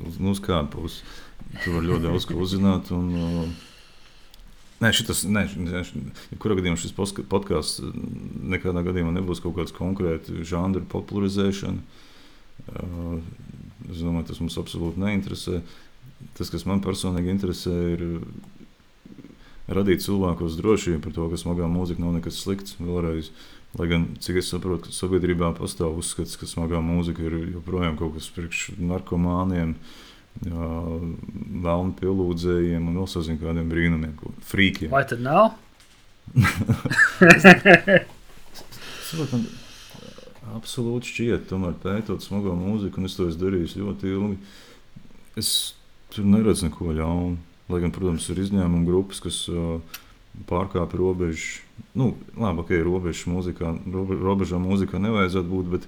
[0.00, 1.04] Uz, nu, uz kādu pusi.
[1.58, 2.92] Tur var ļoti daudz ko uzzināt.
[2.94, 3.48] Un, uh,
[4.84, 5.46] nē, šitas, nē,
[6.42, 7.94] kurā gadījumā šis podkāsts uh,
[8.54, 11.82] nekādā gadījumā nebūs kaut kāds konkrēts žanra popularizēšana.
[12.70, 13.18] Uh,
[13.90, 15.62] es domāju, tas mums absolūti neinteresē.
[16.38, 18.04] Tas, kas man personīgi interesē, ir
[19.70, 22.76] radīt cilvēkos drošību par to, ka smagā mūzika nav nekas slikts.
[22.78, 23.32] Vēlreiz,
[23.80, 28.30] lai gan, cik es saprotu, sabiedrībā pastāv uzskats, ka smagā mūzika ir joprojām kaut kas
[28.36, 29.74] priekš narkomāniem.
[29.74, 30.09] Uh,
[30.40, 34.14] vēlnu pielūdzējiem un vēl sazinu kādiem brīnumiem,
[34.50, 34.90] frīkiem.
[34.92, 35.52] Vai tad nav?
[39.10, 39.42] Saprotam,
[40.54, 44.38] absolūti šķiet, tomēr pētot smago mūziku, un es to esmu darījis ļoti ilgi.
[45.40, 45.48] Es
[46.14, 47.36] tur neredzu neko ļaunu.
[47.70, 49.78] Lai gan, protams, ir izņēmuma grupas, kas uh,
[50.50, 51.60] pārkāpj robežu
[51.94, 55.70] nu, labi, ka okay, robežu mūzikā, robežā mūzikā nevajadzētu būt.
[55.74, 55.86] Bet,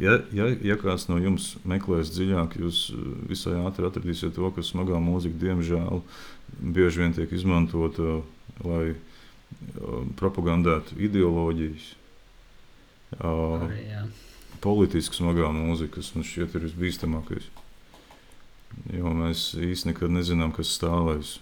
[0.00, 2.86] ja, ja, ja kāds no jums meklēs dziļāk, jūs
[3.30, 6.02] visai ātri atradīsiet to, ka smagā mūzika, diemžēl,
[6.60, 8.22] bieži vien tiek izmantota,
[8.64, 8.94] lai
[10.18, 11.90] propagandētu ideoloģijas.
[13.22, 13.82] Arī.
[14.64, 17.50] Politiski smagā mūzika, kas man šķiet ir visbīstamākais.
[18.94, 21.36] Jo mēs īstenībā nekad nezinām, kas stāvēs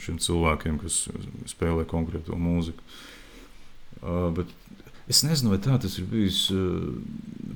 [0.00, 1.06] šiem cilvēkiem, kas
[1.52, 2.82] spēlē konkrēto mūziku.
[4.00, 4.52] Uh, bet
[5.10, 6.90] es nezinu, vai tā tas ir bijis uh,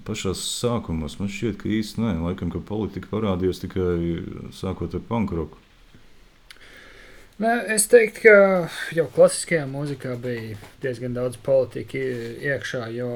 [0.06, 1.08] pašā sākumā.
[1.20, 4.22] Man šķiet, ka īsti nē, laikam, ka politika parādījās tikai
[4.54, 5.60] sākot ar pankroku.
[7.42, 13.10] Nē, es teiktu, ka jau klasiskajā mūzikā bija diezgan daudz politika iekšā, jo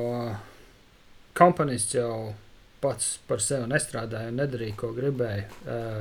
[1.39, 2.33] komponists jau
[2.83, 5.47] pats par sevi nestrādāja un nedarīja, ko gribēja.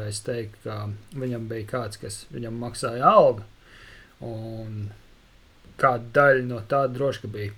[0.09, 0.79] Es teiktu, ka
[1.13, 3.45] viņam bija kāds, kas viņam maksāja algu.
[4.25, 4.89] Un
[5.77, 7.53] kāda daļa no tā droši bija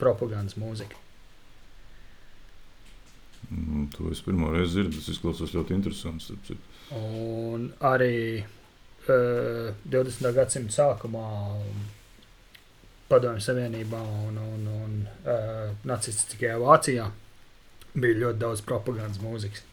[0.00, 0.96] propagandas mūzika.
[3.48, 4.98] Mm, to es pirmo reizi dzirdu.
[4.98, 6.58] Tas izklausās ļoti interesanti.
[6.98, 8.44] Un arī
[9.08, 10.32] 20.
[10.36, 11.28] gadsimta sākumā
[13.08, 17.06] Padomju Savienībā un, un, un uh, nacistiskajā Vācijā
[17.96, 19.64] bija ļoti daudz propagandas mūzikas.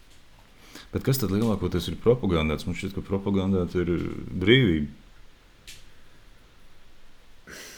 [0.94, 2.64] Bet kas tad lielākoties ir propagandēts?
[2.68, 3.92] Man šķiet, ka propagandēta ir
[4.32, 4.88] brīvība.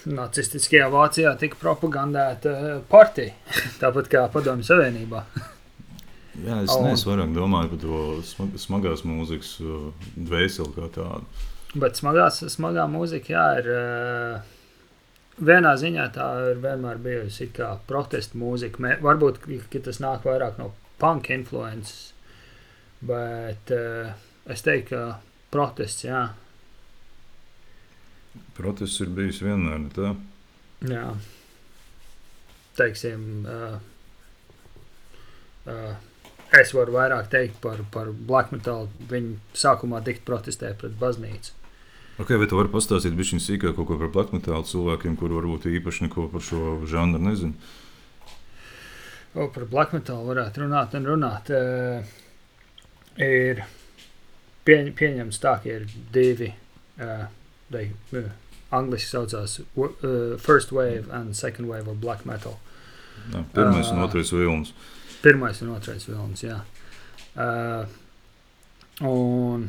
[0.07, 3.33] Nacistiskajā Vācijā tika propagandēta partija,
[3.81, 5.23] tāpat kā Padomju Savienībā.
[6.45, 11.25] Jā, es neesmu vairāk domāju par to smag, smagās mūzikas uh, dvēseli kā tādu.
[11.77, 14.53] Bet smagās, smagā mūzika, jā, ir uh,
[15.49, 18.83] vienā ziņā tā ir vienmēr bijusi kā protesta mūzika.
[18.85, 19.41] Mē, varbūt,
[19.81, 22.13] tas nāk vairāk no punk influences,
[23.01, 24.13] bet uh,
[24.45, 26.27] es teiktu, ka protests, jā.
[28.57, 30.13] Protests ir bijis vienmēr, tā?
[30.87, 31.05] Jā.
[32.77, 33.77] Teiksim, uh,
[35.65, 35.95] uh,
[36.57, 38.89] es varu vairāk teikt par, par black metal.
[39.09, 41.55] Viņi sākumā tika protestēja pret baznīcu.
[42.17, 45.67] Okay, vai tu vari pastāstīt bišķiņ sīkāk kaut ko par black metal cilvēkiem, kur varbūt
[45.69, 47.53] īpaši neko par šo žanru nezinu?
[49.37, 51.51] O, par black metal varētu runāt un runāt.
[51.53, 52.15] Uh,
[53.21, 53.61] ir
[54.65, 56.49] pieņ, pieņems tā, ka ir divi,
[56.97, 57.27] uh,
[57.71, 58.29] they, uh,
[58.71, 62.59] angliski saucās uh, first wave and second wave of black metal.
[63.31, 64.73] Jā, pirmais uh, un otrais vilnis.
[65.23, 66.61] Pirmais un otrais vilnis, jā.
[67.37, 67.85] Uh,
[69.07, 69.67] un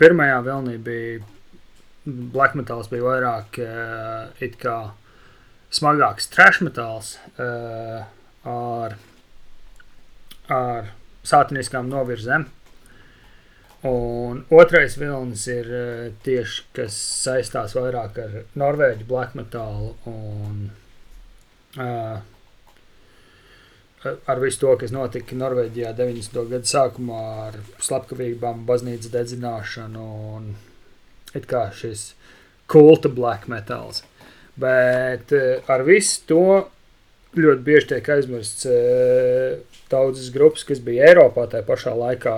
[0.00, 1.20] pirmajā vilnī bija
[2.06, 4.76] black metāls, bija vairāk uh, it kā
[5.74, 8.06] smagāks trash metāls uh,
[8.48, 8.96] ar,
[10.50, 10.90] ar
[11.26, 12.48] sātiniskām novirzēm.
[13.88, 20.66] Un otrais vilnis ir uh, tieši, kas saistās vairāk ar norvēģu black metālu un
[21.80, 22.20] uh,
[24.04, 26.44] ar visu to, kas notika Norvēģijā 90.
[26.50, 30.04] gada sākumā ar slepkavībām, baznīcas dedzināšanu
[30.36, 30.52] un
[31.36, 32.12] it kā šis
[32.70, 34.02] kulta black metals.
[34.60, 36.44] Bet eh, ar visu to
[37.36, 39.60] ļoti bieži tiek aizmirsts eh,
[39.90, 42.36] daudzas grupas, kas bija Eiropā tajā pašā laikā,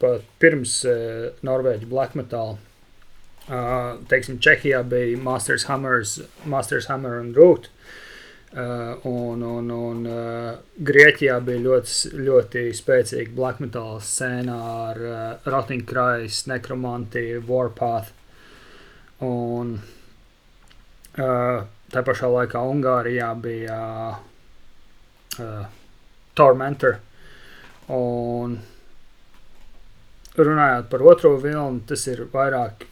[0.00, 2.56] pat pirms eh, Norvēģi black metal.
[4.10, 6.16] Teiksim, Čehijā bija Masters Hammers,
[6.50, 7.70] Masters Hammer un Root.
[8.56, 14.54] Uh, un, un, un uh, Grieķijā bija ļoti, ļoti spēcīga black metal scēna
[14.86, 18.14] ar uh, Rotiņkrājs, Nekromantiju, Warpath.
[19.26, 21.58] Un uh,
[21.92, 23.80] tā pašā laikā Ungārijā bija
[24.14, 25.75] uh,
[26.36, 26.98] Tormentor.
[27.96, 28.58] Un
[30.36, 32.84] runājot par otro vilni, tas ir vairāk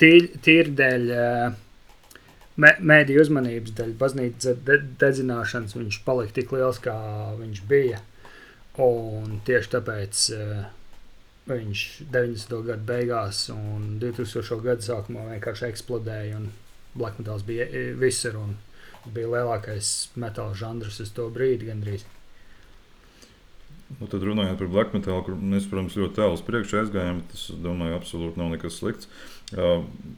[0.00, 1.10] tīri dēļ.
[1.12, 1.60] Uh,
[2.54, 6.94] mēdīju uzmanības dēļ, baznīcas de dedzināšanas, viņš palika tik liels, kā
[7.40, 8.00] viņš bija.
[8.84, 10.64] Un tieši tāpēc uh,
[11.50, 11.82] viņš
[12.14, 12.60] 90.
[12.68, 14.60] gada beigās un 2000.
[14.64, 16.40] gada sākumā vienkārši eksplodēja.
[16.94, 17.66] Black metals bija
[17.98, 18.54] visur un
[19.12, 22.06] bija lielākais metāla žanrs uz to brīdi gandrīz.
[24.00, 27.44] Nu, tad runājot par black metal, kur mēs, protams, ļoti tālu uz priekšu aizgājām, tas,
[27.62, 29.10] domāju, absolūti nav nekas slikts.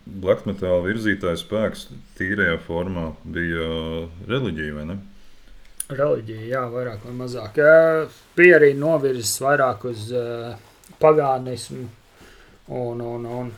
[0.07, 3.66] Black metal virzītājs spēks tīrajā formā bija
[4.31, 4.96] reliģija, vai ne?
[5.90, 7.61] Reliģija, jā, vairāk vai mazāk.
[8.38, 10.09] Bija arī novirzis vairāk uz
[11.03, 11.85] pagānismu
[12.72, 13.53] un, un, un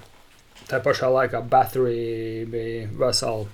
[0.69, 3.47] tā pašā laikā Battery bija vesela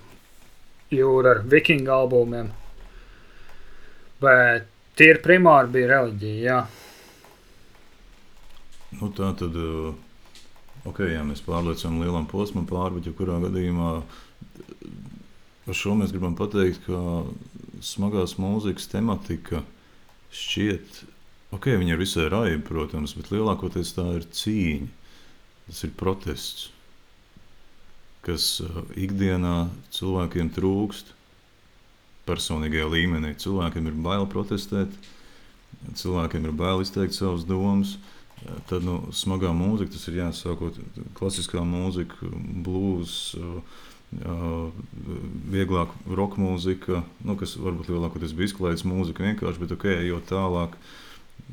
[0.98, 2.52] jūra ar vikingu albumiem.
[4.22, 6.42] Bet Tīri primāri bija reliģija.
[6.44, 6.58] Jā.
[9.00, 9.56] Nu, tā tad
[10.86, 13.90] ok, jā, mēs pārliecam lielam posmam pāri, bet jebkurā gadījumā
[15.64, 17.24] ar šo mēs gribam pateikt, ka
[17.84, 19.64] smagās mūzikas tematika
[20.34, 21.00] šķiet,
[21.56, 24.90] ok, viņa ir visai raiba, protams, bet lielākoties tā ir cīņa,
[25.66, 26.68] tas ir protests,
[28.24, 31.12] kas uh, ikdienā cilvēkiem trūkst
[32.28, 33.34] personīgajā līmenī.
[33.40, 34.92] Cilvēkiem ir bail protestēt,
[36.00, 38.14] cilvēkiem ir bail izteikt savas domas, uh,
[38.68, 40.76] Tad nu, smagā mūzika, tas ir jāsākot
[41.16, 42.28] klasiskā mūzika,
[42.66, 43.32] blues,
[45.54, 50.76] vieglāk roka mūzika, nu, kas varbūt lielākoties bija izklaides mūzika vienkārši, bet ok, ejot tālāk,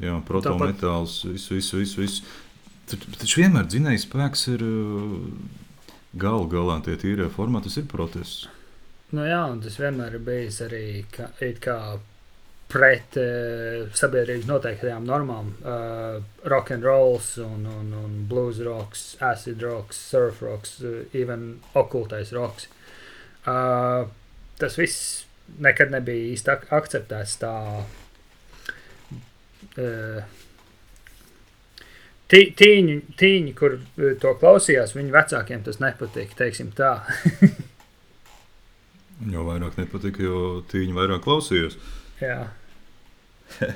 [0.04, 2.36] jā, protometāls, visu, visu, visu, visu.
[2.92, 4.66] Taču vienmēr dzinējs spēks ir
[6.14, 8.48] galu galā tie tīrie formāti, tas ir protests.
[9.12, 11.28] Nu jā, un tas vienmēr ir bijis arī kā,
[11.60, 11.78] kā
[12.72, 15.52] pret uh, sabiedrības noteiktajām normām.
[15.60, 21.60] Uh, rock and rolls, un, un, un blues rocks, acid rocks, surf rocks, uh, even
[21.76, 22.70] okultais rocks.
[23.44, 24.08] Uh,
[24.62, 25.26] tas viss
[25.60, 27.56] nekad nebija īsti ak akceptēts tā.
[29.76, 30.24] Uh,
[32.32, 33.80] tīņi, tīņi, kur
[34.22, 35.82] to klausījās, viņu vecākiem tas
[36.78, 36.94] tā.
[39.34, 41.78] jo vairāk nepatika, jo tīņi vairāk klausījās.
[42.24, 42.42] Jā.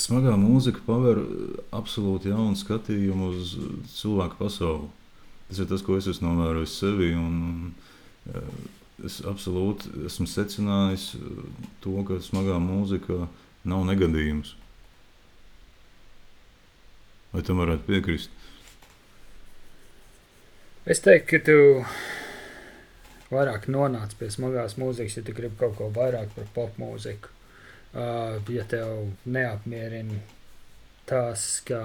[0.00, 1.18] Smagā mūzika paver
[1.76, 3.56] absolūti jaunu skatījumu uz
[3.98, 4.88] cilvēku pasauli.
[5.50, 7.10] Tas ir tas, ko es esmu novērojis sevi.
[7.18, 7.34] Un,
[8.30, 8.50] eh,
[9.04, 11.20] es absolūti esmu secinājis eh,
[11.84, 13.26] to, ka smagā mūzika
[13.68, 14.54] nav negadījums.
[17.30, 18.32] Vai tam varētu piekrist?
[20.90, 21.58] Es teiktu, ka tu
[23.30, 27.30] vairāk nonāc pie smagās mūzikas, ja tu gribi kaut ko vairāk par pop mūziku.
[27.90, 30.18] Uh, ja tev neapmierina
[31.10, 31.80] tas, ka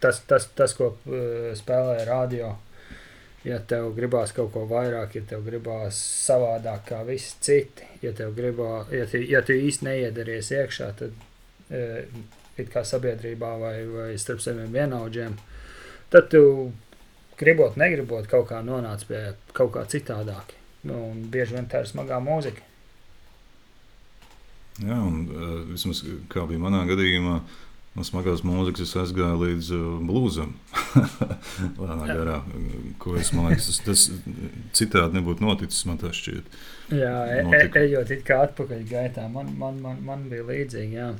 [0.00, 2.54] tas, tas, tas ko uh, spēlē radio,
[3.44, 8.32] ja tev gribās kaut ko vairāk, ja tev gribās savādāk kā visi citi, ja tev
[8.36, 12.20] gribā, ja tu, ja tu īsti neiedaries iekšā, tad uh,
[12.66, 15.38] kā sabiedrībā vai, vai starp saviem vienaudžiem,
[16.10, 16.42] tad tu
[17.38, 19.22] gribot, negribot, kaut kā nonāca pie
[19.56, 20.56] kaut kā citādāk.
[20.88, 22.64] Nu, un bieži vien tā ir smagā mūzika.
[24.78, 27.40] Jā, un uh, vismaz kā bija manā gadījumā,
[27.98, 30.52] no smagās mūzikas es aizgāju līdz uh, blūzam.
[31.80, 32.36] Lēnā garā,
[33.02, 34.04] ko es domāju, tas, tas
[34.78, 35.82] citādi nebūtu noticis.
[35.88, 36.60] Man tas šķiet.
[36.94, 41.00] Jā, e, e ejot it kā atpakaļ gaitā, man, man, man, man bija līdzīgi.
[41.00, 41.10] Jā.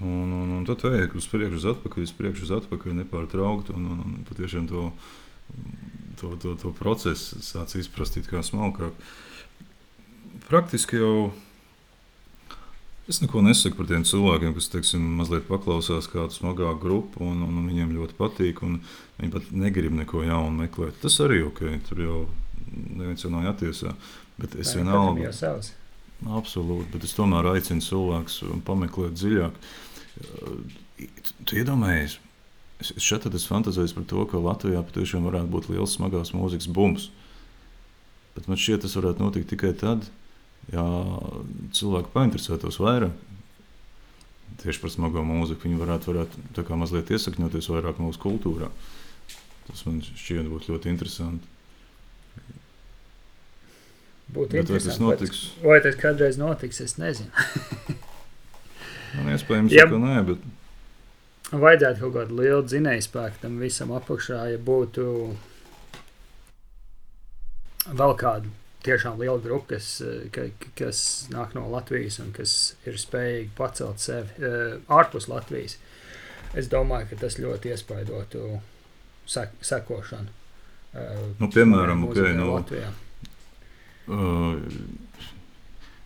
[0.00, 3.72] Un, un, un tad ej uz priekšu, uz atpakaļ, uz priekšu, uz atpakaļ, nepārtraukti.
[3.76, 4.90] Un, un, un patiešām to,
[6.20, 8.96] to, to, to procesu sāc izprast kā smalkāk.
[10.46, 11.32] Praktiski jau
[13.08, 17.62] es neko nesaku par tiem cilvēkiem, kas teiksim, mazliet paklausās kādu smagāku grupu, un, un,
[17.62, 18.62] un viņiem ļoti patīk.
[19.16, 20.98] Viņi pat negrib neko jaunu meklēt.
[21.02, 22.20] Tas arī ok, tur jau
[22.66, 23.94] neviens jau nav jātiesā.
[24.36, 25.32] Bet es vienalga.
[26.24, 29.58] Absolūti, bet es tomēr aicinu cilvēkus pameklēt dziļāk.
[31.44, 32.16] Tu iedomājies,
[32.80, 37.10] es šeit esmu fantāzējis par to, ka Latvijā patiešām varētu būt liels smagās mūzikas bums.
[38.36, 40.08] Bet man šķiet, tas varētu notikt tikai tad,
[40.72, 40.84] ja
[41.76, 43.12] cilvēki painteresētos vairāk.
[44.62, 48.70] Tieši par smago mūziku viņi varētu, varētu mazliet iesakņoties vairāk mūsu kultūrā.
[49.66, 51.55] Tas man šķiet būtu ļoti interesanti.
[54.26, 55.42] Būtu Bet vai tas notiks?
[55.62, 57.30] Vai tas kādreiz notiks, es nezinu.
[59.16, 60.46] Man iespējams, ja, ka nē, bet.
[61.54, 65.04] Vajadzētu kaut kādu lielu dzinēju spēku tam visam apakšā, ja būtu
[67.86, 68.50] vēl kāda
[68.86, 69.92] tiešām liela grupa, kas,
[70.34, 70.48] ka,
[70.78, 71.00] kas
[71.30, 75.78] nāk no Latvijas un kas ir spējīgi pacelt sevi uh, ārpus Latvijas.
[76.58, 78.58] Es domāju, ka tas ļoti iespaidotu
[79.30, 80.34] sek sekošanu.
[80.96, 83.05] Uh, nu, piemēram, okay, no, Latvijā uh,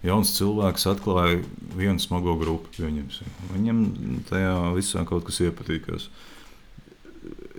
[0.06, 1.40] jauns cilvēks atklāja
[1.76, 2.72] vienu smago grupu.
[2.78, 3.36] Pieņemsim.
[3.52, 3.84] Viņam
[4.30, 6.08] tajā visā kaut kas iepatīkās.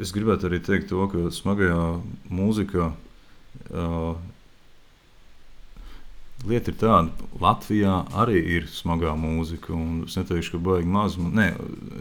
[0.01, 1.81] Es gribētu arī teikt, to, ka smagajā
[2.33, 4.15] mūzikā uh,
[6.47, 9.77] lieta ir tāda, ka Latvijā arī ir smagā mūzika.
[10.07, 11.17] Es neteikšu, ka baigi maz.
[11.21, 11.51] Ne,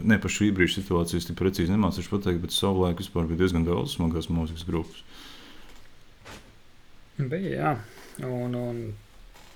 [0.01, 3.97] ne par šī brīža situācijas tik precīzi nemācīšu pateikt, bet savulaik vispār bija diezgan daudz
[3.97, 5.05] smagās mūzikas grupas.
[7.21, 7.73] Bija, jā.
[8.21, 8.81] Un, un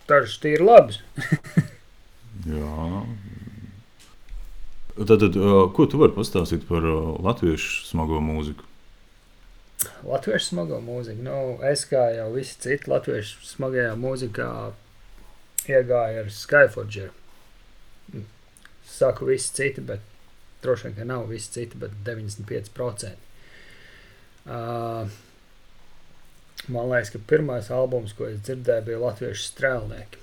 [0.10, 1.02] dažas ir labas.
[2.50, 3.04] Jā.
[4.96, 5.36] Tad, tad,
[5.76, 8.64] ko tu vari pastāstīt par latviešu smago mūziku?
[10.08, 11.26] Latviešu smago mūziku.
[11.26, 11.38] Nu,
[11.68, 14.50] es kā jau visi citi latviešu smagajā mūzikā
[15.68, 17.12] iegāju ar Skyforgeru.
[18.96, 20.04] Saku visi citi, bet
[20.64, 23.16] droši vien, ka nav visi citi, bet 95%.
[24.46, 25.10] Uh,
[26.68, 30.22] man liekas, ka pirmais albums, ko es dzirdēju, bija Latviešu strēlnieki.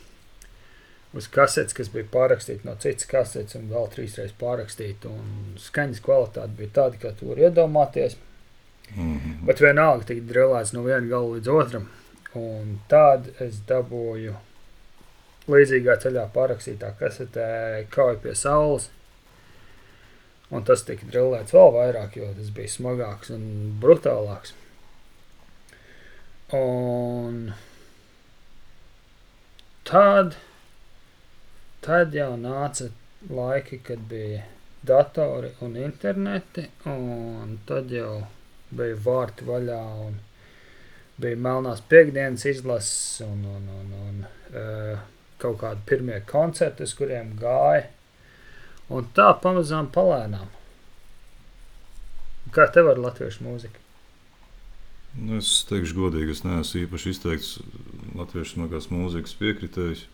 [1.13, 5.11] Uz kasetes, kas bija pārrakstīta no citas kasetes, un vēl trīsreiz pārrakstīta.
[5.61, 8.17] Skaņas kvalitāte bija tāda, kā tu vari iedomāties.
[8.95, 9.45] Mm -hmm.
[9.47, 11.89] Bet vienalga tika drilēts no viena gala līdz otram.
[12.35, 14.35] Un tad es dabūju
[15.49, 18.91] līdzīgā ceļā pārrakstītā kasetē Kauja pie saules.
[20.51, 23.45] Un tas tika drillēts vēl vairāk, jo tas bija smagāks un
[23.81, 24.53] brutālāks.
[26.53, 27.53] Un
[29.89, 30.35] tad,
[31.81, 32.91] tad jau nāca
[33.33, 34.43] laiki, kad bija
[34.85, 38.19] datori un interneti, un tad jau
[38.69, 40.19] bija vārti vaļā, un
[41.23, 45.01] bija melnās piekdienas izlases, un, un, un, un uh,
[45.41, 47.87] kaut kādi pirmie koncerti, uz kuriem gāja.
[48.93, 50.51] Un tā pamazām palēnām.
[52.53, 53.81] Kā tev ar latviešu mūziku?
[55.13, 57.51] Nu, es teikšu, godīgi, es neesmu īpaši izteikts
[58.17, 60.07] latviešu smagās mūzikas piekritējs.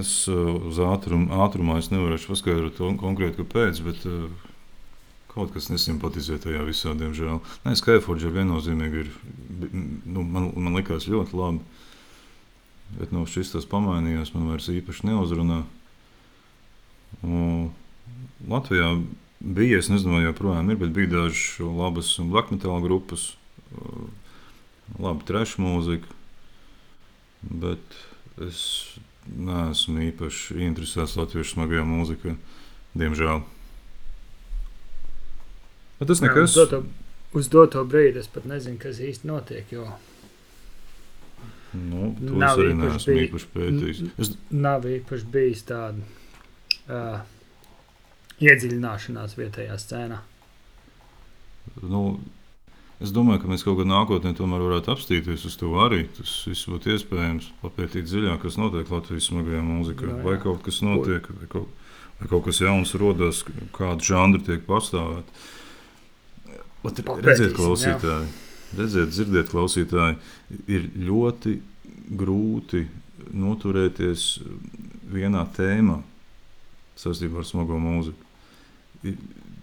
[0.00, 4.30] Es uh, uz ātrum, ātrumā es nevarēšu paskaidrot konkrēti, kāpēc, bet uh,
[5.34, 7.42] kaut kas nesimpatizē tajā visā, diemžēl.
[7.66, 9.10] Nē, Skyforge viennozīmīgi ir,
[10.06, 11.82] nu, man, man likās ļoti labi,
[12.96, 15.60] bet nu, šis tas pamainījās, man vairs īpaši neuzrunā.
[17.26, 17.68] Un
[18.48, 18.94] Latvijā
[19.40, 23.32] bija, es nezinu, vai joprojām ir, bet bija dažas labas black metal grupas,
[24.98, 26.12] laba trešā mūzika.
[27.46, 27.98] Bet
[28.42, 28.60] es
[29.26, 32.34] neesmu īpaši interesēts latviešu smagajā mūzikā,
[32.98, 33.42] diemžēl.
[36.00, 36.36] Bet tas nekas.
[36.38, 36.82] Jā, uz, doto,
[37.38, 39.72] uz doto brīdi es pat nezinu, kas īsti notiek.
[39.72, 39.88] Jo...
[41.76, 44.02] Nu, to nav es arī neesmu īpaši pētījis.
[44.22, 44.30] Es...
[44.54, 46.04] Nav īpaši bijis tāda
[46.88, 47.18] uh,
[48.42, 50.18] iedziļināšanās vietējā scēnā.
[51.82, 52.02] Nu,
[53.02, 56.04] es domāju, ka mēs kaut kādā nākotnē tomēr varētu apstīties uz to arī.
[56.16, 60.08] Tas viss būtu iespējams papētīt dziļāk, kas notiek Latvijas smagajā mūzikā.
[60.08, 60.24] No, jā.
[60.28, 63.44] vai kaut kas notiek, vai kaut, vai kaut kas jauns rodas,
[63.76, 65.46] kāda žanra tiek pastāvēta.
[66.86, 68.28] Redziet, klausītāji,
[68.78, 70.20] redziet, dzirdiet, klausītāji,
[70.70, 71.56] ir ļoti
[72.14, 72.84] grūti
[73.34, 74.28] noturēties
[75.10, 75.98] vienā tēmā
[77.00, 78.25] saistībā ar smago mūziku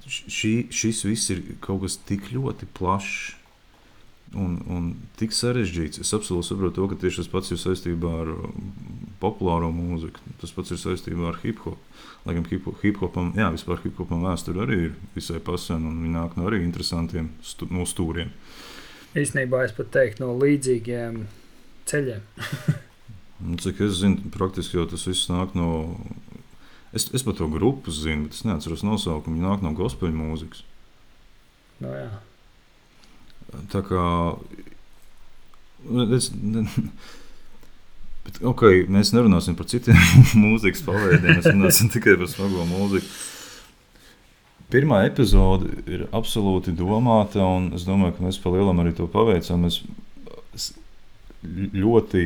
[0.07, 3.39] šī, šis viss ir kaut kas tik ļoti plašs.
[4.33, 4.85] Un, un
[5.19, 5.99] tik sarežģīts.
[6.01, 8.71] Es absolūti saprotu, to, ka tieši tas pats ir saistībā ar um,
[9.21, 10.23] populāro mūziku.
[10.41, 11.77] Tas pats ir saistībā ar hip hop.
[12.25, 16.01] Lai gan hip, hip hopam, jā, vispār hip hopam vēsture arī ir visai pasena un
[16.01, 18.33] viņi nāk no arī interesantiem stu, no stūriem.
[19.13, 21.27] Īsnībā es pat teiktu no līdzīgiem
[21.91, 22.25] ceļiem.
[23.61, 25.69] Cik es zinu, praktiski jau tas viss nāk no
[26.93, 29.39] Es, es par to grupu zinu, bet es neatceros nosaukumu.
[29.39, 30.61] Viņa nāk no gospel mūzikas.
[31.81, 32.09] No, jā.
[33.73, 34.03] Tā kā.
[36.13, 36.67] Es, ne,
[38.27, 39.97] bet, okay, mēs nerunāsim par citiem
[40.45, 41.39] mūzikas paveidiem.
[41.39, 43.09] Mēs runāsim tikai par smago mūziku.
[44.73, 49.65] Pirmā epizode ir absolūti domāta, un es domāju, ka mēs pa lielam arī to paveicām.
[49.65, 49.81] Mēs
[51.73, 52.23] ļoti,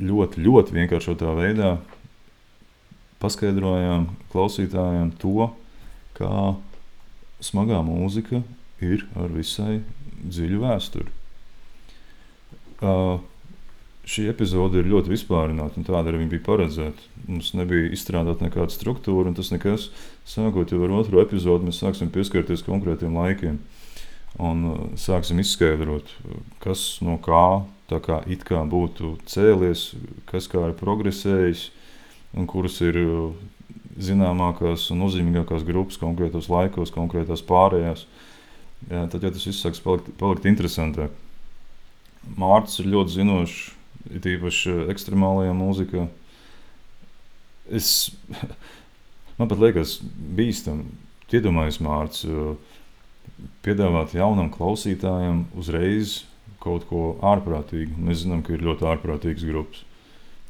[0.00, 1.78] ļoti, ļoti vienkāršotā veidā
[3.20, 5.50] paskaidrojām klausītājiem to,
[6.16, 6.54] kā
[7.44, 8.42] smagā mūzika
[8.84, 9.80] ir ar visai
[10.20, 11.10] dziļu vēsturi.
[12.80, 13.20] Uh,
[14.08, 17.08] šī epizode ir ļoti vispārināta, un tāda arī bija paredzēta.
[17.28, 19.90] Mums nebija izstrādāta nekāda struktūra, un tas nekas,
[20.28, 23.60] sākot ar otro epizodi, mēs sāksim pieskarties konkrētiem laikiem.
[24.40, 26.08] Un uh, sāksim izskaidrot,
[26.62, 29.90] kas no kā, kā kā būtu cēlies,
[30.30, 31.68] kas kā ir progresējis,
[32.36, 33.32] un kuras ir uh,
[34.00, 38.06] zināmākās un nozīmīgākās grupas konkrētos laikos, konkrētās pārējās.
[38.88, 41.12] Jā, tad jau tas viss sāks palikt, palikt interesantāk.
[42.40, 43.58] Mārcis ir ļoti zinošs,
[44.16, 46.06] it īpaši ekstremālajā mūzikā.
[47.70, 48.10] Es,
[49.38, 49.98] man pat liekas,
[50.36, 50.88] bīstami,
[51.30, 52.56] iedomājos Mārcis, uh,
[53.64, 56.22] piedāvāt jaunam klausītājam uzreiz
[56.60, 57.96] kaut ko ārprātīgu.
[58.00, 59.84] Mēs zinām, ka ir ļoti ārprātīgas grupas.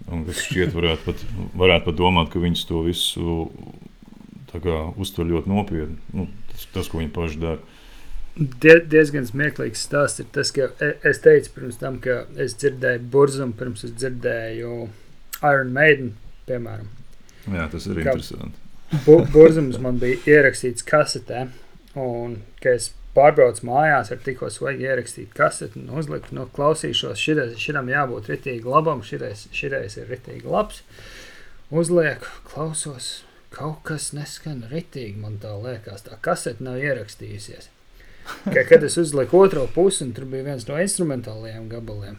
[0.09, 1.25] Un kas šķiet, varētu pat,
[1.61, 3.35] varētu pat domāt, ka viņas to visu
[4.51, 5.99] kā, uztver ļoti nopietni.
[6.17, 7.61] Nu, tas, tas, ko viņi paši dara.
[8.41, 13.05] Die, diezgan smieklīgs stāsts ir tas, ka e, es teicu pirms tam, ka es dzirdēju
[13.13, 14.77] burbuļsaktu, pirms es dzirdēju
[15.43, 16.15] Iron Maiden,
[16.49, 16.89] piemēram.
[17.51, 18.57] Jā, tas ir interesanti.
[18.91, 21.49] Bu, Burbuļsakts man bija ierakstīts kasetē,
[22.01, 22.91] un es
[23.21, 28.65] pārbraucu mājās, ar tikko svaigi ierakstīt kaseti un uzliku, nu, klausīšos, šireiz, širam jābūt ritīgi
[28.65, 30.81] labam, šireiz, šireiz ir ritīgi labs.
[31.71, 33.11] Uzlieku, klausos,
[33.55, 36.07] kaut kas neskan ritīgi, man tā liekas.
[36.09, 37.69] Tā kasete nav ierakstījusies.
[38.47, 42.19] Ka, kad es uzliku otro pusi, un tur bija viens no instrumentālajiem gabaliem,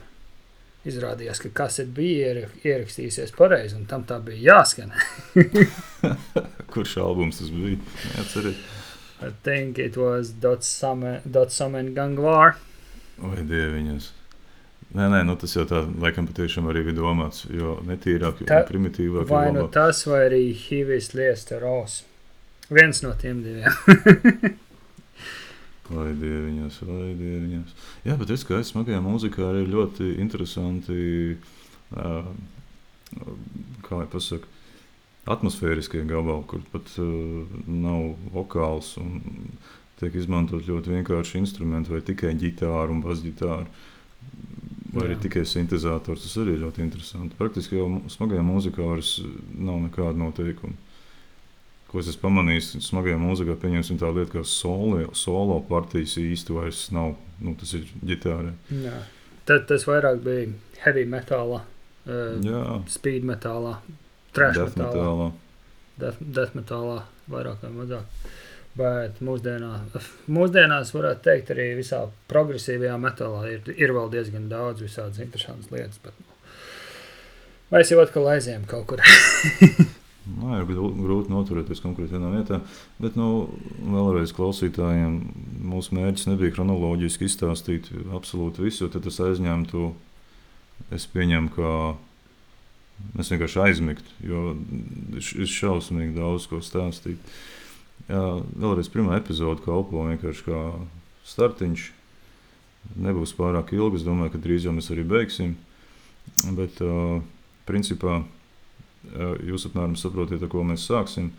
[0.88, 4.94] izrādījās, ka kasete bija iera- ierakstījusies pareizi, un tam tā bija jāskan.
[6.74, 7.80] Kurš albums tas bija?
[8.16, 8.81] Neatceries.
[9.22, 12.56] I think it was Dot Summon, Dot Summon Gangvar.
[13.22, 14.08] Vai dieviņas.
[14.92, 18.66] Nē, nē, nu tas jau tā laikam patiešām arī bija domāts, jo netīrāk, jo Tā-
[18.68, 19.30] primitīvāk.
[19.30, 22.02] Vai nu tas, vai arī Hivis Liesteros.
[22.72, 24.58] Viens no tiem diviem.
[25.92, 27.72] Vai dieviņas, vai dieviņas.
[28.08, 31.36] Jā, bet es es smagajā mūzikā arī ļoti interesanti,
[31.92, 32.30] uh,
[33.84, 34.48] kā lai pasaka,
[35.30, 39.22] atmosfēriskie gabali, kur pat uh, nav vokāls un
[40.02, 43.68] tiek izmantot ļoti vienkārši instrumenti vai tikai ģitāra un basģitāra.
[44.92, 45.22] Vai arī Jā.
[45.24, 46.26] tikai sintēzators.
[46.26, 47.38] Tas arī ir ļoti interesanti.
[47.40, 49.14] Praktiski jau smagajā mūzikā vairs
[49.56, 50.76] nav nekāda noteikuma.
[51.88, 56.86] Ko es esmu pamanījis, smagajā mūzikā pieņemsim tā lieta, ka solo, solo partijas īsti vairs
[56.96, 57.16] nav.
[57.44, 58.54] Nu, tas ir ģitārai.
[59.48, 60.52] Tad tas vairāk bija
[60.84, 61.64] heavy metālā,
[62.06, 63.78] uh, speed metālā,
[64.36, 65.32] trash death metālā, metālā.
[66.04, 66.98] death, death metālā,
[67.32, 68.28] vairāk vai mazāk.
[68.80, 69.72] Bet mūsdienā,
[70.32, 76.00] mūsdienās, varētu teikt, arī visā progresīvajā metālā ir, ir vēl diezgan daudz visādas interesantas lietas.
[76.06, 76.38] Bet, nu,
[77.74, 79.04] mēs jau atkal aizējām kaut kur.
[80.32, 82.62] Nē, ir grū- grūti noturēties konkrēti vienā vietā.
[83.02, 83.50] Bet, nu,
[83.82, 85.18] vēlreiz klausītājiem,
[85.68, 89.90] mūsu mērķis nebija chronoloģiski izstāstīt absolūti visu, jo tas aizņemtu.
[90.96, 91.74] Es pieņemu, ka
[93.16, 94.44] mēs vienkārši aizmigtu, jo
[95.18, 97.20] ir šausmīgi daudz ko stāstīt.
[98.10, 98.22] Jā,
[98.60, 100.62] vēlreiz pirmā epizode kalpo vienkārši kā
[101.28, 101.88] startiņš.
[103.02, 104.02] Nebūs pārāk ilgi.
[104.02, 105.56] Es domāju, ka drīz jau mēs arī beigsim.
[106.58, 107.22] Bet, uh,
[107.70, 111.30] principā, uh, jūs apmēram saprotiet, ar ko mēs sāksim.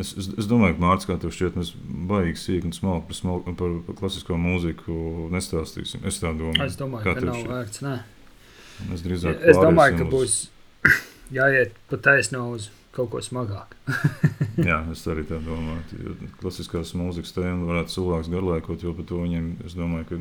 [0.00, 1.74] Es, es, es domāju, ka Mārcis, kā tev šķiet, mēs
[2.08, 6.02] baigi sīki un smalki par, smalk, par, par klasisko mūziku nestāstīsim.
[6.08, 6.64] Es tā domāju.
[6.64, 7.84] Es domāju, Kā ka nav vērts.
[7.84, 7.94] Nē.
[8.88, 10.38] Mēs drīzāk Es domāju, ka būs
[11.38, 13.74] jāiet pa taisno uz kaut ko smagāku.
[14.68, 15.98] Jā, es arī tā domāju.
[15.98, 20.20] Jo Klasiskās mūzikas tēma varētu cilvēks garlaikot, jo par to viņiem, es domāju, ka.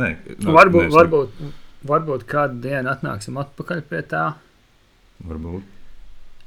[0.00, 0.08] Nē,
[0.40, 1.44] nē, Varbūt, nē, es varbūt,
[1.86, 4.24] varbūt kādu dienu atnāksim atpakaļ pie tā,
[5.22, 5.68] varbūt.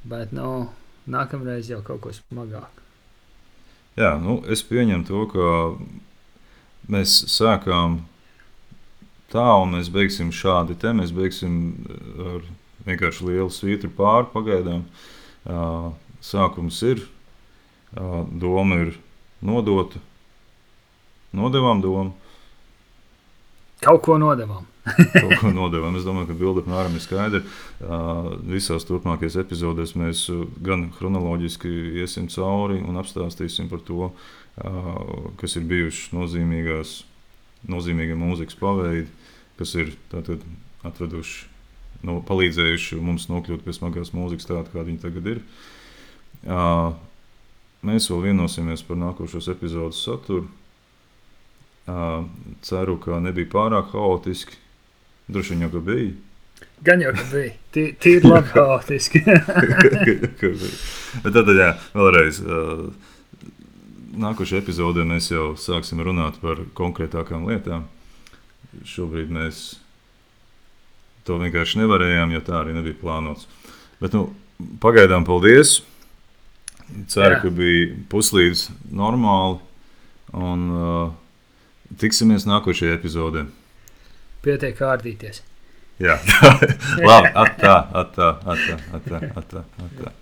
[0.10, 0.68] bet nu,
[1.08, 2.84] nākamreiz jau kaut ko smagāku.
[3.98, 5.46] Jā, nu, es pieņemu to, ka
[6.92, 8.02] mēs sākām
[9.32, 10.76] tā, un mēs beigsim šādi.
[10.78, 11.56] Te mēs beigsim
[12.34, 12.46] ar
[12.88, 14.86] vienkārši lielu svītru pāri pagaidām.
[16.24, 17.04] Sākums ir,
[17.94, 18.96] doma ir
[19.46, 20.02] nodota.
[21.38, 22.16] Nodevām domu,
[23.84, 24.66] Kaut ko nodevām.
[25.14, 25.98] kaut ko nodevām.
[26.00, 27.42] Es domāju, ka bilde apmēram ir skaidra.
[28.50, 30.24] Visās turpmākajās epizodēs mēs
[30.66, 31.70] gan chronoloģiski
[32.02, 34.10] iesim cauri un apstāstīsim par to,
[35.38, 37.02] kas ir bijuši nozīmīgās,
[37.70, 39.12] nozīmīgie mūzikas paveidi,
[39.60, 40.42] kas ir tātad
[40.88, 41.46] atveduši,
[42.06, 45.44] no, palīdzējuši mums nokļūt pie smagās mūzikas tāda, kāda viņa tagad ir.
[46.48, 46.94] Ā,
[47.88, 50.48] Mēs vēl vienosimies par nākošos epizodus saturu.
[51.88, 52.24] Ā,
[52.66, 54.58] Ceru, ka nebija pārāk haotiski.
[55.30, 56.16] Droši vien jau ka bija.
[56.84, 57.52] Gan jau bija.
[57.76, 59.22] Tī- Tīri labi haotiski.
[61.24, 62.42] Bet tad, jā, vēlreiz.
[62.44, 62.64] ā,
[64.18, 67.84] Nākošajā epizodē mēs jau sāksim runāt par konkrētākām lietām.
[68.90, 69.60] Šobrīd mēs
[71.28, 73.48] to vienkārši nevarējām, jo tā arī nebija plānots.
[74.02, 74.30] Bet, nu,
[74.84, 75.82] pagaidām, paldies!
[77.12, 77.40] Ceru, Jā.
[77.44, 79.60] ka bija puslīdz normāli.
[80.38, 81.12] Un uh,
[82.00, 83.46] tiksimies nākošajā epizodē.
[84.44, 85.42] Pietiek kārdīties.
[86.04, 86.20] Jā,
[87.10, 87.32] labi.
[87.34, 90.14] Atā, atā, atā, atā, atā, atā.